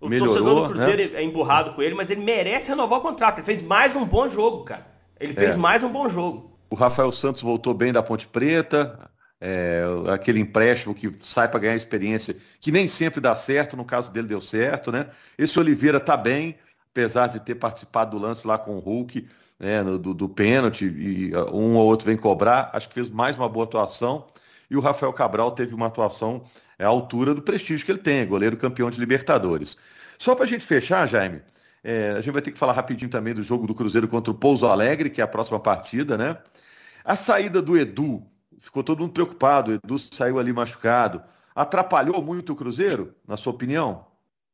O 0.00 0.08
Melhorou, 0.08 0.34
torcedor 0.34 0.62
do 0.62 0.74
Cruzeiro 0.74 1.12
né? 1.12 1.20
é 1.20 1.24
emburrado 1.24 1.74
com 1.74 1.82
ele, 1.82 1.94
mas 1.94 2.10
ele 2.10 2.22
merece 2.22 2.68
renovar 2.68 2.98
o 2.98 3.02
contrato. 3.02 3.38
Ele 3.38 3.46
fez 3.46 3.62
mais 3.62 3.94
um 3.94 4.04
bom 4.04 4.28
jogo, 4.28 4.64
cara. 4.64 4.86
Ele 5.18 5.32
fez 5.32 5.54
é. 5.54 5.56
mais 5.56 5.84
um 5.84 5.88
bom 5.88 6.08
jogo. 6.08 6.50
O 6.68 6.74
Rafael 6.74 7.12
Santos 7.12 7.42
voltou 7.42 7.72
bem 7.72 7.92
da 7.92 8.02
Ponte 8.02 8.26
Preta, 8.26 8.98
é, 9.40 9.84
aquele 10.12 10.40
empréstimo 10.40 10.94
que 10.94 11.12
sai 11.20 11.48
para 11.48 11.60
ganhar 11.60 11.76
experiência, 11.76 12.36
que 12.60 12.72
nem 12.72 12.88
sempre 12.88 13.20
dá 13.20 13.36
certo, 13.36 13.76
no 13.76 13.84
caso 13.84 14.10
dele 14.10 14.26
deu 14.26 14.40
certo, 14.40 14.90
né? 14.90 15.06
Esse 15.38 15.58
Oliveira 15.58 16.00
tá 16.00 16.16
bem, 16.16 16.56
apesar 16.92 17.26
de 17.26 17.40
ter 17.40 17.54
participado 17.54 18.16
do 18.16 18.22
lance 18.22 18.46
lá 18.46 18.58
com 18.58 18.76
o 18.76 18.78
Hulk, 18.78 19.26
né, 19.58 19.82
no, 19.82 19.98
do, 19.98 20.12
do 20.12 20.28
pênalti, 20.28 20.84
e 20.84 21.34
uh, 21.34 21.56
um 21.56 21.74
ou 21.74 21.86
outro 21.86 22.06
vem 22.06 22.16
cobrar, 22.16 22.70
acho 22.72 22.88
que 22.88 22.94
fez 22.94 23.08
mais 23.08 23.34
uma 23.34 23.48
boa 23.48 23.64
atuação. 23.64 24.26
E 24.70 24.76
o 24.76 24.80
Rafael 24.80 25.12
Cabral 25.12 25.50
teve 25.52 25.74
uma 25.74 25.86
atuação 25.86 26.42
à 26.78 26.86
altura 26.86 27.34
do 27.34 27.42
prestígio 27.42 27.84
que 27.84 27.92
ele 27.92 27.98
tem, 27.98 28.26
goleiro 28.26 28.56
campeão 28.56 28.90
de 28.90 29.00
Libertadores. 29.00 29.76
Só 30.18 30.34
para 30.34 30.44
a 30.44 30.48
gente 30.48 30.64
fechar, 30.64 31.06
Jaime, 31.06 31.42
é, 31.82 32.12
a 32.12 32.20
gente 32.20 32.32
vai 32.32 32.42
ter 32.42 32.52
que 32.52 32.58
falar 32.58 32.72
rapidinho 32.72 33.10
também 33.10 33.34
do 33.34 33.42
jogo 33.42 33.66
do 33.66 33.74
Cruzeiro 33.74 34.06
contra 34.06 34.30
o 34.30 34.34
Pouso 34.34 34.66
Alegre, 34.66 35.10
que 35.10 35.20
é 35.20 35.24
a 35.24 35.28
próxima 35.28 35.58
partida, 35.58 36.16
né? 36.16 36.36
A 37.04 37.16
saída 37.16 37.60
do 37.60 37.76
Edu, 37.76 38.24
ficou 38.58 38.84
todo 38.84 39.00
mundo 39.00 39.12
preocupado, 39.12 39.70
o 39.70 39.74
Edu 39.74 39.98
saiu 39.98 40.38
ali 40.38 40.52
machucado. 40.52 41.22
Atrapalhou 41.54 42.22
muito 42.22 42.52
o 42.52 42.56
Cruzeiro, 42.56 43.14
na 43.26 43.36
sua 43.36 43.52
opinião? 43.52 44.11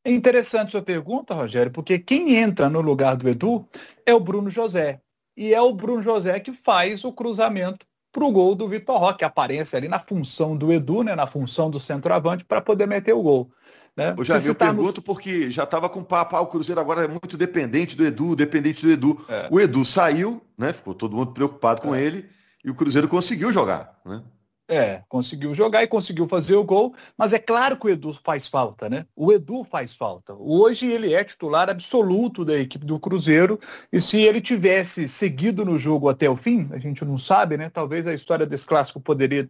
É 0.09 0.11
interessante 0.11 0.73
sua 0.73 0.81
pergunta, 0.81 1.35
Rogério, 1.35 1.71
porque 1.71 1.99
quem 1.99 2.37
entra 2.37 2.71
no 2.71 2.81
lugar 2.81 3.15
do 3.15 3.29
Edu 3.29 3.69
é 4.07 4.15
o 4.15 4.19
Bruno 4.19 4.49
José. 4.49 5.03
E 5.37 5.53
é 5.53 5.61
o 5.61 5.71
Bruno 5.75 6.03
José 6.03 6.41
que 6.41 6.51
faz 6.51 7.05
o 7.05 7.13
cruzamento 7.13 7.87
para 8.11 8.25
o 8.25 8.33
gol 8.33 8.55
do 8.55 8.67
Vitor 8.67 8.99
Roque, 8.99 9.23
aparece 9.23 9.77
ali 9.77 9.87
na 9.87 9.99
função 9.99 10.57
do 10.57 10.73
Edu, 10.73 11.03
né, 11.03 11.15
na 11.15 11.27
função 11.27 11.71
do 11.71 11.79
centroavante, 11.79 12.43
para 12.43 12.63
poder 12.63 12.87
meter 12.87 13.13
o 13.13 13.23
gol. 13.23 13.51
Né? 13.95 14.15
Eu 14.17 14.25
já 14.25 14.39
vi, 14.39 14.49
eu 14.49 14.55
pergunto 14.55 15.03
porque 15.03 15.51
já 15.51 15.65
estava 15.65 15.91
com 15.91 16.03
papo, 16.03 16.37
ah, 16.37 16.41
o 16.41 16.47
Cruzeiro 16.47 16.81
agora 16.81 17.05
é 17.05 17.09
muito 17.09 17.37
dependente 17.37 17.95
do 17.95 18.03
Edu, 18.07 18.35
dependente 18.35 18.81
do 18.81 18.91
Edu. 18.91 19.27
É. 19.29 19.49
O 19.51 19.61
Edu 19.61 19.85
saiu, 19.85 20.41
né? 20.57 20.73
Ficou 20.73 20.95
todo 20.95 21.15
mundo 21.15 21.33
preocupado 21.33 21.83
com 21.83 21.95
é. 21.95 22.03
ele, 22.03 22.27
e 22.65 22.71
o 22.71 22.75
Cruzeiro 22.75 23.09
conseguiu 23.09 23.53
jogar, 23.53 24.01
né? 24.07 24.23
É, 24.71 25.03
conseguiu 25.09 25.55
jogar 25.55 25.83
e 25.83 25.87
conseguiu 25.87 26.29
fazer 26.29 26.55
o 26.55 26.63
gol, 26.63 26.95
mas 27.17 27.33
é 27.33 27.39
claro 27.39 27.79
que 27.79 27.87
o 27.87 27.89
Edu 27.89 28.13
faz 28.23 28.47
falta, 28.49 28.87
né? 28.91 29.07
O 29.17 29.33
Edu 29.33 29.65
faz 29.65 29.97
falta. 29.97 30.35
Hoje 30.35 30.87
ele 30.87 31.15
é 31.15 31.25
titular 31.25 31.71
absoluto 31.71 32.45
da 32.45 32.55
equipe 32.55 32.85
do 32.85 33.01
Cruzeiro 33.01 33.59
e 33.91 33.99
se 33.99 34.19
ele 34.19 34.43
tivesse 34.43 35.09
seguido 35.09 35.65
no 35.65 35.79
jogo 35.79 36.11
até 36.11 36.29
o 36.29 36.37
fim, 36.37 36.69
a 36.71 36.79
gente 36.79 37.03
não 37.03 37.17
sabe, 37.17 37.57
né? 37.57 37.71
Talvez 37.71 38.07
a 38.07 38.13
história 38.13 38.45
desse 38.45 38.67
clássico 38.67 39.01
poderia 39.01 39.49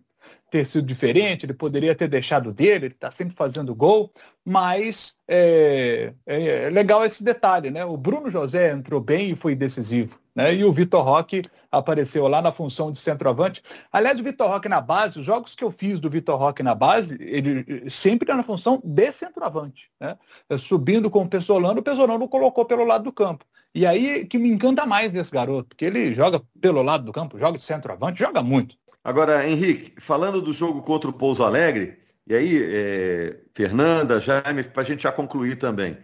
ter 0.50 0.64
sido 0.64 0.86
diferente, 0.86 1.44
ele 1.44 1.52
poderia 1.52 1.94
ter 1.94 2.08
deixado 2.08 2.52
dele, 2.52 2.86
ele 2.86 2.94
está 2.94 3.10
sempre 3.10 3.34
fazendo 3.34 3.74
gol, 3.74 4.12
mas 4.44 5.14
é, 5.26 6.14
é, 6.26 6.64
é, 6.64 6.70
legal 6.70 7.04
esse 7.04 7.22
detalhe, 7.22 7.70
né? 7.70 7.84
O 7.84 7.96
Bruno 7.96 8.30
José 8.30 8.72
entrou 8.72 9.00
bem 9.00 9.30
e 9.30 9.36
foi 9.36 9.54
decisivo, 9.54 10.18
né? 10.34 10.54
E 10.54 10.64
o 10.64 10.72
Vitor 10.72 11.04
Roque 11.04 11.42
apareceu 11.70 12.26
lá 12.28 12.40
na 12.40 12.50
função 12.50 12.90
de 12.90 12.98
centroavante. 12.98 13.62
Aliás, 13.92 14.18
o 14.18 14.22
Vitor 14.22 14.48
Roque 14.48 14.70
na 14.70 14.80
base, 14.80 15.18
os 15.18 15.24
jogos 15.26 15.54
que 15.54 15.62
eu 15.62 15.70
fiz 15.70 16.00
do 16.00 16.08
Vitor 16.08 16.38
Roque 16.38 16.62
na 16.62 16.74
base, 16.74 17.18
ele 17.20 17.90
sempre 17.90 18.30
era 18.30 18.38
na 18.38 18.42
função 18.42 18.80
de 18.82 19.12
centroavante, 19.12 19.90
né? 20.00 20.16
Subindo 20.58 21.10
com 21.10 21.22
o 21.22 21.28
Pesolano, 21.28 21.80
o 21.80 21.84
Pesolano 21.84 22.26
colocou 22.26 22.64
pelo 22.64 22.84
lado 22.84 23.04
do 23.04 23.12
campo. 23.12 23.44
E 23.74 23.86
aí 23.86 24.24
que 24.24 24.38
me 24.38 24.48
encanta 24.48 24.86
mais 24.86 25.12
desse 25.12 25.30
garoto, 25.30 25.68
porque 25.68 25.84
ele 25.84 26.14
joga 26.14 26.42
pelo 26.58 26.82
lado 26.82 27.04
do 27.04 27.12
campo, 27.12 27.38
joga 27.38 27.58
de 27.58 27.64
centroavante, 27.64 28.18
joga 28.18 28.42
muito. 28.42 28.76
Agora, 29.02 29.48
Henrique, 29.48 29.94
falando 30.00 30.42
do 30.42 30.52
jogo 30.52 30.82
contra 30.82 31.08
o 31.08 31.12
Pouso 31.12 31.42
Alegre, 31.42 31.98
e 32.26 32.34
aí, 32.34 32.62
é, 32.62 33.36
Fernanda, 33.54 34.20
Jaime, 34.20 34.62
para 34.64 34.82
a 34.82 34.84
gente 34.84 35.04
já 35.04 35.12
concluir 35.12 35.56
também. 35.56 35.96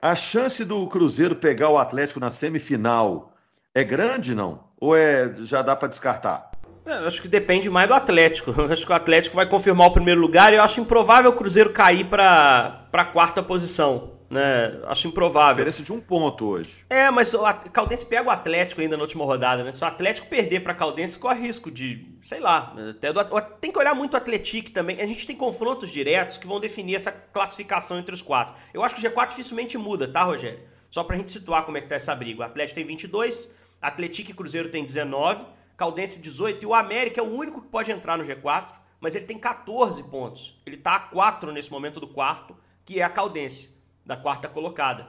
A 0.00 0.14
chance 0.14 0.64
do 0.64 0.86
Cruzeiro 0.86 1.36
pegar 1.36 1.68
o 1.68 1.78
Atlético 1.78 2.18
na 2.18 2.30
semifinal 2.30 3.34
é 3.74 3.84
grande, 3.84 4.34
não? 4.34 4.64
Ou 4.80 4.96
é, 4.96 5.34
já 5.40 5.60
dá 5.62 5.76
para 5.76 5.88
descartar? 5.88 6.50
É, 6.86 6.98
eu 6.98 7.06
acho 7.06 7.20
que 7.20 7.28
depende 7.28 7.68
mais 7.68 7.88
do 7.88 7.94
Atlético. 7.94 8.54
Eu 8.56 8.72
acho 8.72 8.86
que 8.86 8.92
o 8.92 8.94
Atlético 8.94 9.36
vai 9.36 9.46
confirmar 9.46 9.88
o 9.88 9.92
primeiro 9.92 10.20
lugar 10.20 10.52
e 10.52 10.56
eu 10.56 10.62
acho 10.62 10.80
improvável 10.80 11.30
o 11.30 11.34
Cruzeiro 11.34 11.72
cair 11.72 12.06
para 12.06 12.88
a 12.92 13.04
quarta 13.04 13.42
posição 13.42 14.15
né? 14.30 14.80
Acho 14.84 15.08
improvável. 15.08 15.64
Diferença 15.64 15.82
de 15.82 15.92
um 15.92 16.00
ponto 16.00 16.46
hoje. 16.46 16.84
É, 16.88 17.10
mas 17.10 17.32
o 17.34 17.42
Caldense 17.72 18.06
pega 18.06 18.28
o 18.28 18.30
Atlético 18.30 18.80
ainda 18.80 18.96
na 18.96 19.02
última 19.02 19.24
rodada, 19.24 19.62
né? 19.64 19.72
Se 19.72 19.82
o 19.82 19.86
Atlético 19.86 20.28
perder 20.28 20.60
para 20.60 20.74
Caldense, 20.74 21.18
corre 21.18 21.40
risco 21.40 21.70
de, 21.70 22.06
sei 22.22 22.40
lá, 22.40 22.74
até 22.90 23.12
do, 23.12 23.22
tem 23.60 23.72
que 23.72 23.78
olhar 23.78 23.94
muito 23.94 24.14
o 24.14 24.16
Atlético 24.16 24.70
também. 24.70 25.00
A 25.00 25.06
gente 25.06 25.26
tem 25.26 25.36
confrontos 25.36 25.90
diretos 25.90 26.38
que 26.38 26.46
vão 26.46 26.60
definir 26.60 26.96
essa 26.96 27.12
classificação 27.12 27.98
entre 27.98 28.14
os 28.14 28.22
quatro. 28.22 28.54
Eu 28.72 28.82
acho 28.82 28.94
que 28.94 29.06
o 29.06 29.10
G4 29.10 29.28
dificilmente 29.30 29.78
muda, 29.78 30.08
tá, 30.08 30.22
Rogério? 30.22 30.60
Só 30.90 31.04
pra 31.04 31.16
gente 31.16 31.30
situar 31.30 31.64
como 31.64 31.76
é 31.76 31.80
que 31.80 31.88
tá 31.88 31.94
essa 31.94 32.14
briga. 32.14 32.40
O 32.40 32.44
Atlético 32.44 32.76
tem 32.76 32.86
22, 32.86 33.54
Atlético 33.80 34.30
e 34.30 34.34
Cruzeiro 34.34 34.68
tem 34.68 34.84
19, 34.84 35.44
Caldense 35.76 36.20
18 36.20 36.62
e 36.62 36.66
o 36.66 36.74
América 36.74 37.20
é 37.20 37.24
o 37.24 37.26
único 37.26 37.60
que 37.60 37.68
pode 37.68 37.92
entrar 37.92 38.16
no 38.16 38.24
G4 38.24 38.86
mas 39.00 39.14
ele 39.14 39.26
tem 39.26 39.38
14 39.38 40.02
pontos. 40.04 40.60
Ele 40.64 40.76
está 40.76 40.96
a 40.96 41.00
4 41.00 41.52
nesse 41.52 41.70
momento 41.70 42.00
do 42.00 42.08
quarto, 42.08 42.56
que 42.84 43.00
é 43.00 43.02
a 43.02 43.08
Caldense, 43.08 43.75
da 44.06 44.16
quarta 44.16 44.48
colocada. 44.48 45.08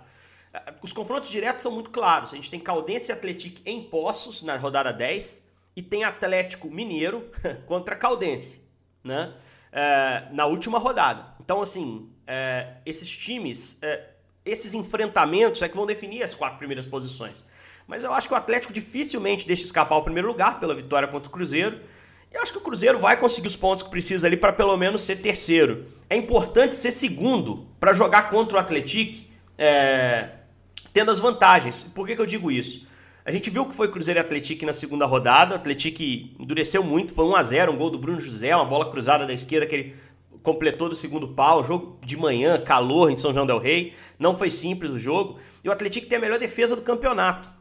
Os 0.82 0.92
confrontos 0.92 1.30
diretos 1.30 1.62
são 1.62 1.72
muito 1.72 1.92
claros. 1.92 2.32
A 2.34 2.36
gente 2.36 2.50
tem 2.50 2.60
Caldense 2.60 3.12
e 3.12 3.14
Atlético 3.14 3.62
em 3.66 3.84
Poços, 3.84 4.42
na 4.42 4.58
rodada 4.58 4.92
10, 4.92 5.46
e 5.76 5.82
tem 5.82 6.04
Atlético 6.04 6.70
Mineiro 6.70 7.30
contra 7.68 7.96
Caldense, 7.96 8.62
né? 9.04 9.34
É, 9.72 10.28
na 10.32 10.46
última 10.46 10.80
rodada. 10.80 11.36
Então, 11.40 11.62
assim, 11.62 12.10
é, 12.26 12.78
esses 12.86 13.08
times, 13.08 13.78
é, 13.82 14.10
esses 14.44 14.74
enfrentamentos 14.74 15.62
é 15.62 15.70
que 15.70 15.76
vão 15.76 15.86
definir 15.86 16.24
as 16.24 16.34
quatro 16.34 16.58
primeiras 16.58 16.86
posições. 16.86 17.44
Mas 17.86 18.04
eu 18.04 18.14
acho 18.14 18.28
que 18.28 18.34
o 18.34 18.38
Atlético 18.38 18.74
dificilmente 18.74 19.46
deixa 19.46 19.64
escapar 19.64 19.98
o 19.98 20.04
primeiro 20.04 20.28
lugar 20.28 20.60
pela 20.60 20.74
vitória 20.74 21.08
contra 21.08 21.30
o 21.30 21.32
Cruzeiro. 21.32 21.80
Eu 22.38 22.44
acho 22.44 22.52
que 22.52 22.60
o 22.60 22.62
Cruzeiro 22.62 23.00
vai 23.00 23.18
conseguir 23.18 23.48
os 23.48 23.56
pontos 23.56 23.84
que 23.84 23.90
precisa 23.90 24.28
ali 24.28 24.38
para 24.38 24.54
pelo 24.54 24.78
menos 24.78 25.02
ser 25.02 25.16
terceiro. 25.16 25.88
É 26.08 26.16
importante 26.16 26.76
ser 26.76 26.92
segundo 26.92 27.66
para 27.80 27.94
jogar 27.94 28.30
contra 28.30 28.58
o 28.58 28.60
Atlético, 28.60 29.26
é, 29.58 30.30
tendo 30.94 31.10
as 31.10 31.18
vantagens. 31.18 31.82
Por 31.82 32.06
que, 32.06 32.16
que 32.16 32.22
eu 32.22 32.28
digo 32.28 32.52
isso? 32.52 32.86
A 33.26 33.32
gente 33.32 33.50
viu 33.50 33.66
que 33.66 33.74
foi 33.74 33.90
Cruzeiro 33.90 34.20
e 34.20 34.22
Atlético 34.22 34.68
na 34.68 34.72
segunda 34.72 35.04
rodada. 35.08 35.56
O 35.56 35.58
Atlético 35.58 36.04
endureceu 36.40 36.84
muito, 36.84 37.12
foi 37.12 37.26
1 37.26 37.36
a 37.36 37.42
0 37.42 37.72
um 37.72 37.76
gol 37.76 37.90
do 37.90 37.98
Bruno 37.98 38.20
José, 38.20 38.56
uma 38.56 38.66
bola 38.66 38.92
cruzada 38.92 39.26
da 39.26 39.34
esquerda 39.34 39.66
que 39.66 39.74
ele 39.74 39.96
completou 40.44 40.88
do 40.88 40.96
segundo 40.96 41.30
pau. 41.30 41.64
Jogo 41.64 41.98
de 42.06 42.16
manhã, 42.16 42.62
calor 42.62 43.10
em 43.10 43.18
São 43.18 43.34
João 43.34 43.48
Del 43.48 43.58
Rei. 43.58 43.96
Não 44.20 44.36
foi 44.36 44.52
simples 44.52 44.92
o 44.92 45.00
jogo. 45.00 45.40
E 45.64 45.70
o 45.70 45.72
Atlético 45.72 46.06
tem 46.06 46.20
a 46.20 46.22
melhor 46.22 46.38
defesa 46.38 46.76
do 46.76 46.84
campeonato. 46.84 47.57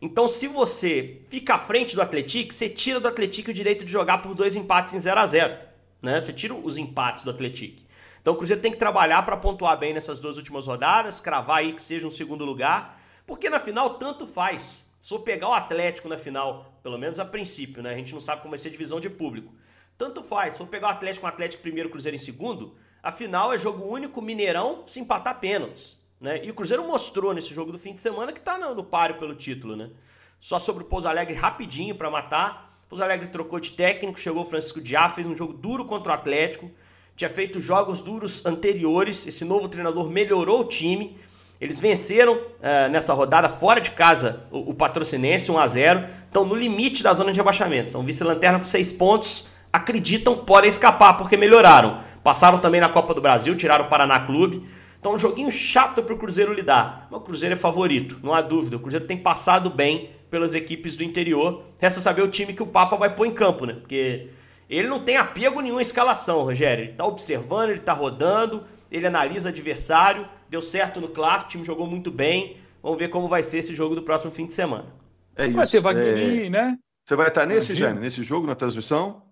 Então, 0.00 0.28
se 0.28 0.46
você 0.46 1.22
fica 1.28 1.54
à 1.54 1.58
frente 1.58 1.96
do 1.96 2.02
Atlético, 2.02 2.54
você 2.54 2.68
tira 2.68 3.00
do 3.00 3.08
Atlético 3.08 3.50
o 3.50 3.54
direito 3.54 3.84
de 3.84 3.90
jogar 3.90 4.18
por 4.18 4.32
dois 4.34 4.54
empates 4.54 4.94
em 4.94 5.00
0 5.00 5.18
a 5.20 5.26
0 5.26 5.58
né? 6.00 6.20
Você 6.20 6.32
tira 6.32 6.54
os 6.54 6.76
empates 6.76 7.24
do 7.24 7.30
Atlético. 7.30 7.82
Então, 8.20 8.34
o 8.34 8.36
Cruzeiro 8.36 8.62
tem 8.62 8.70
que 8.70 8.78
trabalhar 8.78 9.22
para 9.24 9.36
pontuar 9.36 9.76
bem 9.78 9.92
nessas 9.92 10.20
duas 10.20 10.36
últimas 10.36 10.66
rodadas, 10.66 11.20
cravar 11.20 11.58
aí 11.58 11.72
que 11.72 11.82
seja 11.82 12.06
um 12.06 12.10
segundo 12.10 12.44
lugar, 12.44 13.00
porque 13.26 13.50
na 13.50 13.58
final 13.58 13.94
tanto 13.94 14.26
faz. 14.26 14.86
Se 15.00 15.14
eu 15.14 15.20
pegar 15.20 15.48
o 15.48 15.52
Atlético 15.52 16.08
na 16.08 16.18
final, 16.18 16.78
pelo 16.82 16.98
menos 16.98 17.18
a 17.18 17.24
princípio, 17.24 17.82
né? 17.82 17.90
A 17.90 17.94
gente 17.94 18.12
não 18.12 18.20
sabe 18.20 18.42
como 18.42 18.50
vai 18.50 18.58
ser 18.58 18.68
a 18.68 18.72
divisão 18.72 19.00
de 19.00 19.08
público. 19.08 19.52
Tanto 19.96 20.22
faz. 20.22 20.56
Se 20.56 20.60
eu 20.60 20.66
pegar 20.66 20.88
o 20.88 20.90
Atlético 20.90 21.22
com 21.22 21.26
o 21.26 21.30
Atlético 21.30 21.62
primeiro, 21.62 21.88
Cruzeiro 21.88 22.14
em 22.14 22.20
segundo, 22.20 22.76
a 23.02 23.10
final 23.10 23.52
é 23.52 23.58
jogo 23.58 23.84
único, 23.84 24.20
Mineirão, 24.20 24.84
se 24.86 25.00
empatar 25.00 25.40
pênaltis. 25.40 25.96
Né? 26.20 26.44
E 26.44 26.50
o 26.50 26.54
Cruzeiro 26.54 26.84
mostrou 26.84 27.32
nesse 27.32 27.54
jogo 27.54 27.70
do 27.70 27.78
fim 27.78 27.94
de 27.94 28.00
semana 28.00 28.32
que 28.32 28.38
está 28.38 28.58
no, 28.58 28.74
no 28.74 28.84
páreo 28.84 29.16
pelo 29.16 29.34
título. 29.34 29.76
Né? 29.76 29.90
Só 30.40 30.58
sobre 30.58 30.82
o 30.82 30.86
Pouso 30.86 31.08
Alegre 31.08 31.34
rapidinho 31.34 31.94
para 31.94 32.10
matar. 32.10 32.72
O 32.86 32.88
Pouso 32.88 33.02
Alegre 33.04 33.28
trocou 33.28 33.60
de 33.60 33.72
técnico, 33.72 34.18
chegou 34.18 34.42
o 34.42 34.46
Francisco 34.46 34.80
Diá, 34.80 35.08
fez 35.08 35.26
um 35.26 35.36
jogo 35.36 35.52
duro 35.52 35.84
contra 35.84 36.12
o 36.12 36.14
Atlético. 36.14 36.70
Tinha 37.16 37.28
feito 37.28 37.60
jogos 37.60 38.00
duros 38.00 38.44
anteriores. 38.46 39.26
Esse 39.26 39.44
novo 39.44 39.68
treinador 39.68 40.08
melhorou 40.08 40.60
o 40.60 40.64
time. 40.64 41.18
Eles 41.60 41.80
venceram 41.80 42.34
uh, 42.36 42.88
nessa 42.90 43.12
rodada 43.12 43.48
fora 43.48 43.80
de 43.80 43.90
casa 43.90 44.44
o, 44.50 44.70
o 44.70 44.74
Patrocinense 44.74 45.50
1 45.50 45.58
a 45.58 45.66
0 45.66 46.08
Estão 46.26 46.44
no 46.44 46.54
limite 46.54 47.02
da 47.02 47.12
zona 47.12 47.32
de 47.32 47.38
rebaixamento. 47.38 47.90
São 47.90 48.04
vice-lanterna 48.04 48.58
com 48.58 48.64
6 48.64 48.92
pontos. 48.92 49.48
Acreditam 49.72 50.36
podem 50.36 50.68
escapar 50.68 51.16
porque 51.16 51.36
melhoraram. 51.36 52.00
Passaram 52.22 52.58
também 52.60 52.80
na 52.80 52.88
Copa 52.88 53.14
do 53.14 53.20
Brasil, 53.20 53.56
tiraram 53.56 53.86
o 53.86 53.88
Paraná 53.88 54.20
Clube. 54.20 54.68
Então, 55.08 55.16
um 55.16 55.18
joguinho 55.18 55.50
chato 55.50 56.02
para 56.02 56.12
o 56.12 56.18
Cruzeiro 56.18 56.52
lidar. 56.52 57.08
Mas 57.10 57.18
o 57.18 57.24
Cruzeiro 57.24 57.54
é 57.54 57.56
favorito, 57.56 58.20
não 58.22 58.34
há 58.34 58.42
dúvida. 58.42 58.76
O 58.76 58.80
Cruzeiro 58.80 59.06
tem 59.06 59.16
passado 59.16 59.70
bem 59.70 60.10
pelas 60.30 60.52
equipes 60.52 60.96
do 60.96 61.02
interior. 61.02 61.64
Resta 61.80 61.98
saber 61.98 62.20
o 62.20 62.28
time 62.28 62.52
que 62.52 62.62
o 62.62 62.66
Papa 62.66 62.94
vai 62.94 63.14
pôr 63.14 63.24
em 63.24 63.32
campo, 63.32 63.64
né? 63.64 63.72
Porque 63.72 64.28
ele 64.68 64.86
não 64.86 65.00
tem 65.00 65.16
apego 65.16 65.62
nenhum 65.62 65.78
à 65.78 65.82
escalação, 65.82 66.42
Rogério. 66.42 66.84
Ele 66.84 66.90
está 66.90 67.06
observando, 67.06 67.70
ele 67.70 67.78
está 67.78 67.94
rodando, 67.94 68.64
ele 68.92 69.06
analisa 69.06 69.48
adversário. 69.48 70.28
Deu 70.50 70.60
certo 70.60 71.00
no 71.00 71.08
clássico, 71.08 71.48
o 71.48 71.52
time 71.52 71.64
jogou 71.64 71.86
muito 71.86 72.10
bem. 72.10 72.58
Vamos 72.82 72.98
ver 72.98 73.08
como 73.08 73.28
vai 73.28 73.42
ser 73.42 73.58
esse 73.58 73.74
jogo 73.74 73.94
do 73.94 74.02
próximo 74.02 74.30
fim 74.30 74.46
de 74.46 74.52
semana. 74.52 74.92
É 75.36 75.46
isso. 75.46 75.56
Vai 75.56 75.66
ter 75.66 75.80
Wagner, 75.80 76.46
é... 76.46 76.50
né? 76.50 76.78
Você 77.06 77.16
vai 77.16 77.28
estar 77.28 77.46
nesse, 77.46 77.74
Jânio, 77.74 78.02
nesse 78.02 78.22
jogo 78.22 78.46
na 78.46 78.54
transmissão? 78.54 79.22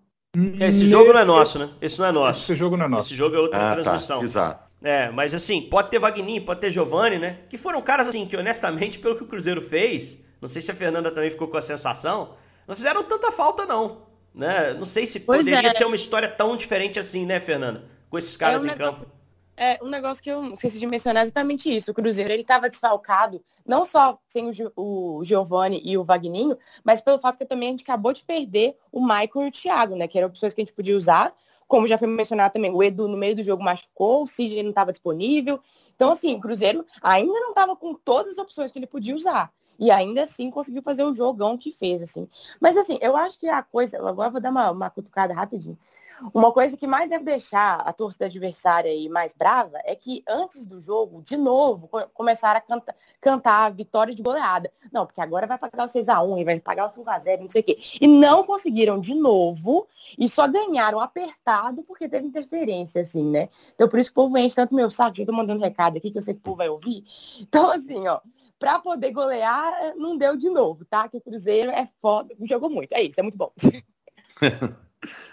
Esse 0.59 0.87
jogo 0.87 1.13
não 1.13 1.21
é 1.21 1.25
nosso, 1.25 1.59
né? 1.59 1.71
Esse 1.83 1.99
não 1.99 2.07
é 2.07 2.13
nosso. 2.13 2.41
Esse 2.41 2.55
jogo 2.55 2.79
não 2.79 2.87
é 2.87 2.89
nosso. 2.89 3.09
Esse 3.09 3.17
jogo 3.17 3.37
é 3.37 3.39
outra 3.39 3.59
ah, 3.59 3.77
tá. 3.77 3.83
transmissão. 3.83 4.19
Tá. 4.19 4.25
Exato. 4.25 4.66
É, 4.83 5.11
mas 5.11 5.35
assim, 5.35 5.63
pode 5.63 5.91
ter 5.91 5.99
Wagner, 5.99 6.45
pode 6.45 6.61
ter 6.61 6.71
Giovani, 6.71 7.19
né? 7.19 7.39
Que 7.49 7.57
foram 7.57 7.81
caras 7.83 8.09
assim 8.09 8.27
que 8.27 8.37
honestamente, 8.37 8.99
pelo 9.01 9.17
que 9.17 9.23
o 9.23 9.27
Cruzeiro 9.27 9.63
fez, 9.63 10.19
não 10.41 10.49
sei 10.49 10.61
se 10.63 10.71
a 10.71 10.75
Fernanda 10.75 11.11
também 11.11 11.31
ficou 11.31 11.49
com 11.49 11.57
a 11.57 11.63
sensação, 11.63 12.35
não 12.69 12.75
fizeram 12.75 13.03
tanta 13.05 13.33
falta 13.33 13.65
não, 13.65 14.03
né? 14.35 14.75
Não 14.75 14.85
sei 14.85 15.07
se 15.07 15.21
pois 15.21 15.41
poderia 15.41 15.69
é. 15.69 15.75
ser 15.75 15.85
uma 15.85 15.97
história 15.97 16.29
tão 16.29 16.57
diferente 16.57 16.99
assim, 16.99 17.25
né, 17.25 17.41
Fernanda? 17.41 17.85
Com 18.11 18.19
esses 18.19 18.37
caras 18.37 18.65
é 18.65 18.69
um 18.69 18.71
em 18.71 18.77
negócio, 18.77 19.07
campo. 19.07 19.17
É, 19.57 19.79
um 19.83 19.89
negócio 19.89 20.23
que 20.23 20.31
eu 20.31 20.53
esqueci 20.53 20.79
de 20.79 20.87
mencionar 20.87 21.23
é 21.23 21.25
exatamente 21.25 21.75
isso. 21.75 21.91
O 21.91 21.95
Cruzeiro, 21.95 22.31
ele 22.31 22.43
estava 22.43 22.69
desfalcado, 22.69 23.43
não 23.65 23.87
só 23.87 24.19
sem 24.29 24.51
o, 24.77 25.19
o 25.19 25.25
Giovani 25.25 25.81
e 25.83 25.97
o 25.97 26.05
Vagninho, 26.05 26.59
mas 26.85 27.01
pelo 27.01 27.19
fato 27.19 27.39
que 27.39 27.47
também 27.47 27.69
a 27.69 27.71
gente 27.71 27.83
acabou 27.83 28.13
de 28.13 28.23
perder 28.23 28.77
o 28.93 29.01
Michael 29.01 29.31
e 29.47 29.49
o 29.49 29.51
Thiago, 29.51 29.97
né? 29.97 30.07
Que 30.07 30.19
eram 30.19 30.29
opções 30.29 30.53
que 30.53 30.61
a 30.61 30.65
gente 30.65 30.75
podia 30.75 30.95
usar 30.95 31.35
como 31.67 31.89
já 31.89 31.99
foi 31.99 32.09
mencionado 32.09 32.53
também, 32.53 32.71
o 32.71 32.83
Edu 32.83 33.09
no 33.09 33.17
meio 33.17 33.37
do 33.37 33.43
jogo 33.43 33.63
machucou, 33.63 34.23
o 34.23 34.27
Sidney 34.27 34.63
não 34.63 34.71
estava 34.71 34.93
disponível. 34.93 35.61
Então, 35.95 36.11
assim, 36.11 36.35
o 36.35 36.41
Cruzeiro 36.41 36.85
ainda 37.03 37.41
não 37.41 37.51
estava 37.51 37.75
com 37.75 37.95
todas 37.95 38.33
as 38.33 38.39
opções 38.39 38.71
que 38.71 38.79
ele 38.79 38.87
podia 38.87 39.15
usar. 39.15 39.53
E 39.79 39.91
ainda 39.91 40.23
assim 40.23 40.51
conseguiu 40.51 40.83
fazer 40.83 41.05
o 41.05 41.15
jogão 41.15 41.59
que 41.59 41.73
fez, 41.73 42.01
assim. 42.01 42.29
Mas 42.61 42.77
assim, 42.77 42.99
eu 43.01 43.17
acho 43.17 43.39
que 43.39 43.47
a 43.49 43.63
coisa. 43.63 43.99
Agora 43.99 44.29
eu 44.29 44.33
vou 44.33 44.41
dar 44.41 44.51
uma, 44.51 44.71
uma 44.71 44.91
cutucada 44.91 45.35
rapidinho. 45.35 45.79
Uma 46.33 46.53
coisa 46.53 46.77
que 46.77 46.87
mais 46.87 47.11
deve 47.11 47.25
deixar 47.25 47.77
a 47.77 47.93
torcida 47.93 48.27
adversária 48.27 48.91
aí 48.91 49.09
mais 49.09 49.35
brava 49.35 49.79
é 49.85 49.95
que 49.95 50.23
antes 50.27 50.67
do 50.67 50.81
jogo, 50.81 51.23
de 51.23 51.37
novo, 51.37 51.89
começaram 52.15 52.59
a 52.59 52.61
canta, 52.61 52.97
cantar 53.21 53.67
a 53.67 53.71
vitória 53.71 54.15
de 54.15 54.23
goleada. 54.23 54.73
Não, 54.93 55.05
porque 55.05 55.21
agora 55.21 55.47
vai 55.47 55.59
pagar 55.59 55.87
o 55.87 55.91
6x1 55.91 56.41
e 56.41 56.45
vai 56.45 56.61
pagar 56.61 56.87
o 56.87 56.91
5x0, 56.91 57.41
não 57.41 57.51
sei 57.51 57.61
o 57.61 57.65
quê. 57.65 57.79
E 58.01 58.07
não 58.07 58.45
conseguiram 58.45 58.99
de 58.99 59.15
novo 59.15 59.87
e 60.19 60.29
só 60.29 60.49
ganharam 60.49 61.01
apertado 61.01 61.83
porque 61.83 62.09
teve 62.09 62.27
interferência, 62.27 63.03
assim, 63.03 63.25
né? 63.25 63.49
Então 63.75 63.89
por 63.89 63.99
isso 63.99 64.11
que 64.11 64.19
o 64.19 64.23
povo 64.23 64.39
enche 64.39 64.57
tanto 64.57 64.75
meu 64.75 64.91
saco, 64.91 65.17
já 65.17 65.27
tô 65.27 65.33
mandando 65.33 65.63
recado 65.63 65.99
aqui 65.99 66.11
que 66.11 66.19
eu 66.19 66.23
sei 66.23 66.35
que 66.35 66.41
o 66.41 66.45
povo 66.45 66.59
vai 66.59 66.69
ouvir. 66.69 67.05
Então, 67.41 67.71
assim, 67.71 68.07
ó, 68.09 68.21
para 68.59 68.79
poder 68.79 69.13
golear, 69.13 69.95
não 69.97 70.17
deu 70.17 70.37
de 70.37 70.49
novo, 70.49 70.85
tá? 70.85 71.09
Que 71.09 71.19
o 71.19 71.21
Cruzeiro 71.21 71.71
é 71.71 71.87
foda, 72.01 72.35
jogou 72.43 72.71
muito. 72.71 72.93
É 72.93 73.03
isso, 73.03 73.21
é 73.21 73.23
muito 73.23 73.37
bom. 73.37 73.53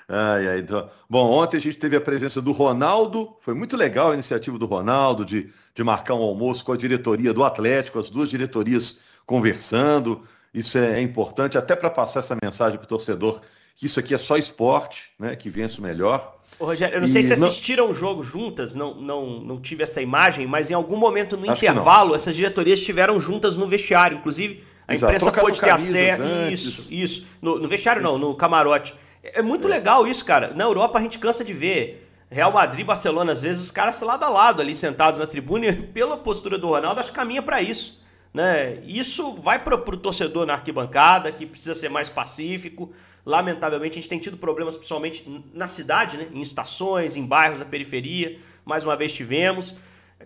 Ai, 0.08 0.48
ai, 0.48 0.60
então... 0.60 0.90
Bom, 1.10 1.32
ontem 1.32 1.58
a 1.58 1.62
gente 1.62 1.78
teve 1.78 1.96
a 1.96 2.02
presença 2.02 2.42
do 2.42 2.52
Ronaldo, 2.52 3.36
foi 3.40 3.54
muito 3.54 3.78
legal 3.78 4.12
a 4.12 4.14
iniciativa 4.14 4.58
do 4.58 4.66
Ronaldo 4.66 5.26
de, 5.26 5.50
de 5.74 5.84
marcar 5.84 6.16
um 6.16 6.22
almoço 6.22 6.64
com 6.64 6.74
a 6.74 6.78
diretoria 6.78 7.34
do 7.34 7.44
Atlético, 7.44 8.00
as 8.00 8.10
duas 8.10 8.30
diretorias 8.30 9.00
conversando. 9.26 10.22
Isso 10.54 10.78
é, 10.78 11.00
é 11.00 11.02
importante 11.02 11.58
até 11.58 11.76
para 11.76 11.90
passar 11.90 12.20
essa 12.20 12.38
mensagem 12.42 12.78
para 12.78 12.86
o 12.86 12.90
torcedor 12.90 13.42
que 13.76 13.86
isso 13.86 14.00
aqui 14.00 14.14
é 14.14 14.18
só 14.18 14.38
esporte, 14.38 15.10
né? 15.20 15.36
Que 15.36 15.50
vence 15.50 15.80
o 15.80 15.82
melhor. 15.82 16.38
Ô, 16.60 16.66
Rogério, 16.66 16.96
eu 16.96 17.02
não 17.02 17.08
e 17.08 17.10
sei 17.10 17.24
se 17.24 17.34
assistiram 17.34 17.90
o 17.90 17.94
jogo 17.94 18.24
juntas, 18.24 18.76
não, 18.76 18.94
não, 18.94 19.40
não 19.42 19.60
tive 19.60 19.84
essa 19.84 20.02
imagem, 20.02 20.46
mas 20.46 20.70
em 20.70 20.74
algum 20.74 20.96
momento 20.96 21.36
no 21.36 21.50
Acho 21.50 21.66
intervalo, 21.66 22.16
essas 22.16 22.36
diretorias 22.36 22.80
estiveram 22.80 23.20
juntas 23.20 23.58
no 23.58 23.68
vestiário. 23.68 24.18
Inclusive, 24.20 24.64
a 24.88 24.94
Exato. 24.94 25.14
imprensa 25.14 25.32
pôde 25.32 25.60
ter 25.60 25.70
acesso. 25.72 26.24
Isso, 26.52 26.94
isso. 26.94 27.28
No, 27.42 27.58
no 27.58 27.68
vestiário 27.68 28.02
não, 28.02 28.18
no 28.18 28.36
camarote. 28.36 28.94
É 29.24 29.42
muito 29.42 29.70
legal 29.70 30.06
isso, 30.06 30.26
cara. 30.26 30.54
Na 30.54 30.66
Europa 30.66 31.00
a 31.00 31.02
gente 31.02 31.18
cansa 31.18 31.46
de 31.46 31.54
ver 31.54 32.10
Real 32.30 32.52
Madrid, 32.52 32.86
Barcelona, 32.86 33.32
às 33.32 33.42
vezes 33.42 33.62
os 33.62 33.72
caras 33.72 34.02
lado 34.02 34.24
a 34.24 34.30
lado 34.30 34.62
ali 34.62 34.76
sentados 34.76 35.20
na 35.20 35.26
tribuna 35.26 35.68
e 35.68 35.74
pela 35.94 36.18
postura 36.18 36.58
do 36.58 36.68
Ronaldo 36.68 37.00
acho 37.00 37.10
que 37.10 37.16
caminha 37.16 37.42
para 37.42 37.62
isso. 37.62 38.04
Né? 38.34 38.82
Isso 38.84 39.36
vai 39.36 39.64
para 39.64 39.76
o 39.76 39.98
torcedor 39.98 40.46
na 40.46 40.54
arquibancada, 40.54 41.32
que 41.32 41.46
precisa 41.46 41.76
ser 41.76 41.90
mais 41.90 42.10
pacífico. 42.10 42.92
Lamentavelmente, 43.26 43.94
a 43.94 44.02
gente 44.02 44.10
tem 44.10 44.20
tido 44.20 44.36
problemas, 44.36 44.76
principalmente 44.76 45.24
na 45.54 45.68
cidade, 45.68 46.18
né? 46.18 46.28
em 46.34 46.42
estações, 46.42 47.16
em 47.16 47.26
bairros 47.26 47.60
da 47.60 47.66
periferia. 47.66 48.40
Mais 48.66 48.84
uma 48.84 48.96
vez 48.98 49.14
tivemos. 49.14 49.78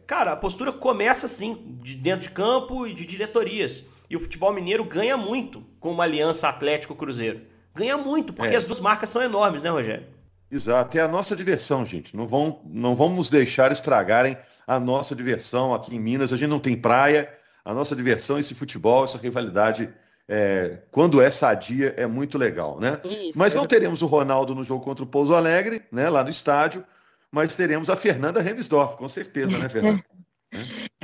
Cara, 0.07 0.31
a 0.31 0.37
postura 0.37 0.71
começa 0.71 1.25
assim, 1.25 1.77
de 1.83 1.95
dentro 1.95 2.29
de 2.29 2.33
campo 2.33 2.87
e 2.87 2.93
de 2.93 3.05
diretorias. 3.05 3.85
E 4.09 4.15
o 4.15 4.19
futebol 4.19 4.53
mineiro 4.53 4.85
ganha 4.85 5.17
muito 5.17 5.63
com 5.79 5.91
uma 5.91 6.05
aliança 6.05 6.47
Atlético-Cruzeiro. 6.47 7.56
Ganha 7.77 7.97
muito, 7.97 8.33
porque 8.33 8.53
é. 8.53 8.57
as 8.57 8.63
duas 8.63 8.79
marcas 8.79 9.09
são 9.09 9.21
enormes, 9.21 9.61
né, 9.61 9.69
Rogério? 9.69 10.07
Exato, 10.49 10.97
é 10.97 11.01
a 11.01 11.07
nossa 11.07 11.35
diversão, 11.35 11.85
gente. 11.85 12.15
Não, 12.15 12.25
vão, 12.25 12.61
não 12.65 12.95
vamos 12.95 13.29
deixar 13.29 13.71
estragarem 13.71 14.37
a 14.65 14.79
nossa 14.79 15.15
diversão 15.15 15.73
aqui 15.73 15.95
em 15.95 15.99
Minas. 15.99 16.33
A 16.33 16.37
gente 16.37 16.49
não 16.49 16.59
tem 16.59 16.75
praia, 16.75 17.31
a 17.63 17.73
nossa 17.73 17.95
diversão, 17.95 18.39
esse 18.39 18.55
futebol, 18.55 19.03
essa 19.03 19.17
rivalidade, 19.17 19.93
é, 20.27 20.79
quando 20.89 21.21
é 21.21 21.29
sadia, 21.29 21.93
é 21.97 22.07
muito 22.07 22.37
legal, 22.37 22.79
né? 22.79 22.99
Isso, 23.03 23.37
mas 23.37 23.53
não 23.53 23.67
teremos 23.67 24.01
o 24.01 24.07
Ronaldo 24.07 24.55
no 24.55 24.63
jogo 24.63 24.83
contra 24.83 25.03
o 25.03 25.07
Pouso 25.07 25.35
Alegre, 25.35 25.83
né, 25.91 26.09
lá 26.09 26.23
no 26.23 26.29
estádio, 26.29 26.83
mas 27.31 27.55
teremos 27.55 27.89
a 27.89 27.95
Fernanda 27.95 28.41
Remisdorf, 28.41 28.97
com 28.97 29.07
certeza, 29.07 29.57
né, 29.57 29.69
Fernanda? 29.69 30.03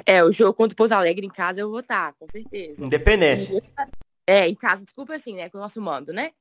É, 0.05 0.23
o 0.23 0.31
jogo 0.31 0.53
contra 0.53 0.73
o 0.73 0.75
Pouso 0.75 0.95
Alegre 0.95 1.25
em 1.25 1.29
casa 1.29 1.59
eu 1.59 1.69
vou 1.69 1.81
estar, 1.81 2.13
com 2.13 2.25
certeza. 2.27 2.83
Independência. 2.83 3.61
É, 4.25 4.47
em 4.47 4.55
casa, 4.55 4.83
desculpa 4.83 5.13
assim, 5.13 5.35
né, 5.35 5.49
com 5.49 5.57
o 5.57 5.61
nosso 5.61 5.81
mando, 5.81 6.13
né? 6.13 6.31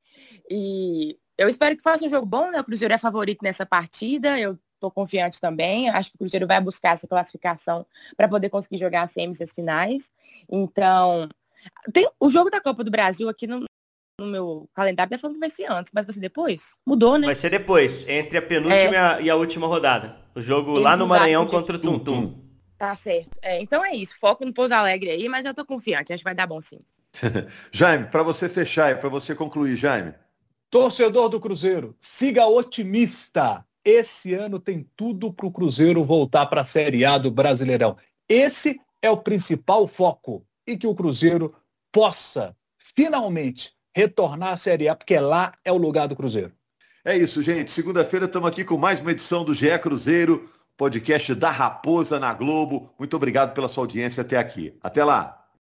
E 0.49 1.17
eu 1.37 1.49
espero 1.49 1.75
que 1.75 1.83
faça 1.83 2.05
um 2.05 2.09
jogo 2.09 2.25
bom, 2.25 2.49
né? 2.51 2.59
O 2.59 2.63
Cruzeiro 2.63 2.93
é 2.93 2.97
favorito 2.97 3.39
nessa 3.43 3.65
partida. 3.65 4.39
Eu 4.39 4.57
estou 4.75 4.91
confiante 4.91 5.39
também. 5.39 5.89
Acho 5.89 6.09
que 6.09 6.15
o 6.15 6.19
Cruzeiro 6.19 6.47
vai 6.47 6.61
buscar 6.61 6.91
essa 6.91 7.07
classificação 7.07 7.85
para 8.15 8.27
poder 8.27 8.49
conseguir 8.49 8.77
jogar 8.77 9.03
as 9.03 9.11
semis 9.11 9.39
e 9.39 9.43
as 9.43 9.53
finais. 9.53 10.11
Então, 10.49 11.27
tem 11.91 12.09
o 12.19 12.29
jogo 12.29 12.49
da 12.49 12.61
Copa 12.61 12.83
do 12.83 12.91
Brasil 12.91 13.27
aqui 13.29 13.47
no, 13.47 13.65
no 14.19 14.27
meu 14.27 14.69
calendário 14.73 15.11
tá 15.11 15.17
falando 15.17 15.35
que 15.35 15.39
vai 15.39 15.49
ser 15.49 15.71
antes, 15.71 15.91
mas 15.93 16.05
vai 16.05 16.13
ser 16.13 16.19
depois? 16.19 16.77
Mudou, 16.85 17.17
né? 17.17 17.25
Vai 17.25 17.35
ser 17.35 17.49
depois, 17.49 18.07
entre 18.07 18.37
a 18.37 18.41
penúltima 18.41 19.17
é. 19.17 19.23
e 19.23 19.29
a 19.29 19.35
última 19.35 19.67
rodada. 19.67 20.17
O 20.35 20.41
jogo 20.41 20.77
lá 20.79 20.95
no 20.95 21.07
Maranhão 21.07 21.45
contra 21.45 21.75
o 21.75 21.79
Tum 21.79 21.99
Tum. 21.99 22.43
Tá 22.77 22.93
certo. 22.95 23.39
É, 23.41 23.61
então 23.61 23.83
é 23.83 23.95
isso. 23.95 24.17
Foco 24.19 24.45
no 24.45 24.53
Pouso 24.53 24.73
Alegre 24.73 25.09
aí, 25.09 25.29
mas 25.29 25.45
eu 25.45 25.53
tô 25.53 25.65
confiante. 25.65 26.11
Acho 26.11 26.21
que 26.21 26.25
vai 26.25 26.35
dar 26.35 26.47
bom 26.47 26.59
sim. 26.59 26.79
Jaime, 27.71 28.07
para 28.07 28.23
você 28.23 28.49
fechar 28.49 28.91
e 28.91 28.95
para 28.95 29.09
você 29.09 29.35
concluir, 29.35 29.75
Jaime. 29.75 30.13
Torcedor 30.69 31.29
do 31.29 31.39
Cruzeiro, 31.39 31.95
siga 31.99 32.47
otimista. 32.47 33.63
Esse 33.85 34.33
ano 34.33 34.59
tem 34.59 34.89
tudo 34.95 35.31
para 35.31 35.45
o 35.45 35.51
Cruzeiro 35.51 36.03
voltar 36.03 36.45
para 36.47 36.61
a 36.61 36.65
Série 36.65 37.05
A 37.05 37.17
do 37.17 37.29
Brasileirão. 37.29 37.97
Esse 38.27 38.79
é 39.01 39.09
o 39.09 39.17
principal 39.17 39.87
foco. 39.87 40.45
E 40.65 40.77
que 40.77 40.87
o 40.87 40.95
Cruzeiro 40.95 41.53
possa 41.91 42.55
finalmente 42.77 43.73
retornar 43.95 44.53
à 44.53 44.57
Série 44.57 44.87
A, 44.87 44.95
porque 44.95 45.19
lá 45.19 45.53
é 45.63 45.71
o 45.71 45.77
lugar 45.77 46.07
do 46.07 46.15
Cruzeiro. 46.15 46.53
É 47.05 47.15
isso, 47.17 47.41
gente. 47.41 47.69
Segunda-feira 47.69 48.25
estamos 48.25 48.47
aqui 48.47 48.63
com 48.63 48.77
mais 48.77 49.01
uma 49.01 49.11
edição 49.11 49.43
do 49.43 49.53
GE 49.53 49.77
Cruzeiro, 49.79 50.49
podcast 50.77 51.35
da 51.35 51.51
Raposa 51.51 52.17
na 52.17 52.33
Globo. 52.33 52.89
Muito 52.97 53.15
obrigado 53.17 53.53
pela 53.53 53.67
sua 53.67 53.83
audiência 53.83 54.21
até 54.21 54.37
aqui. 54.37 54.73
Até 54.81 55.03
lá. 55.03 55.42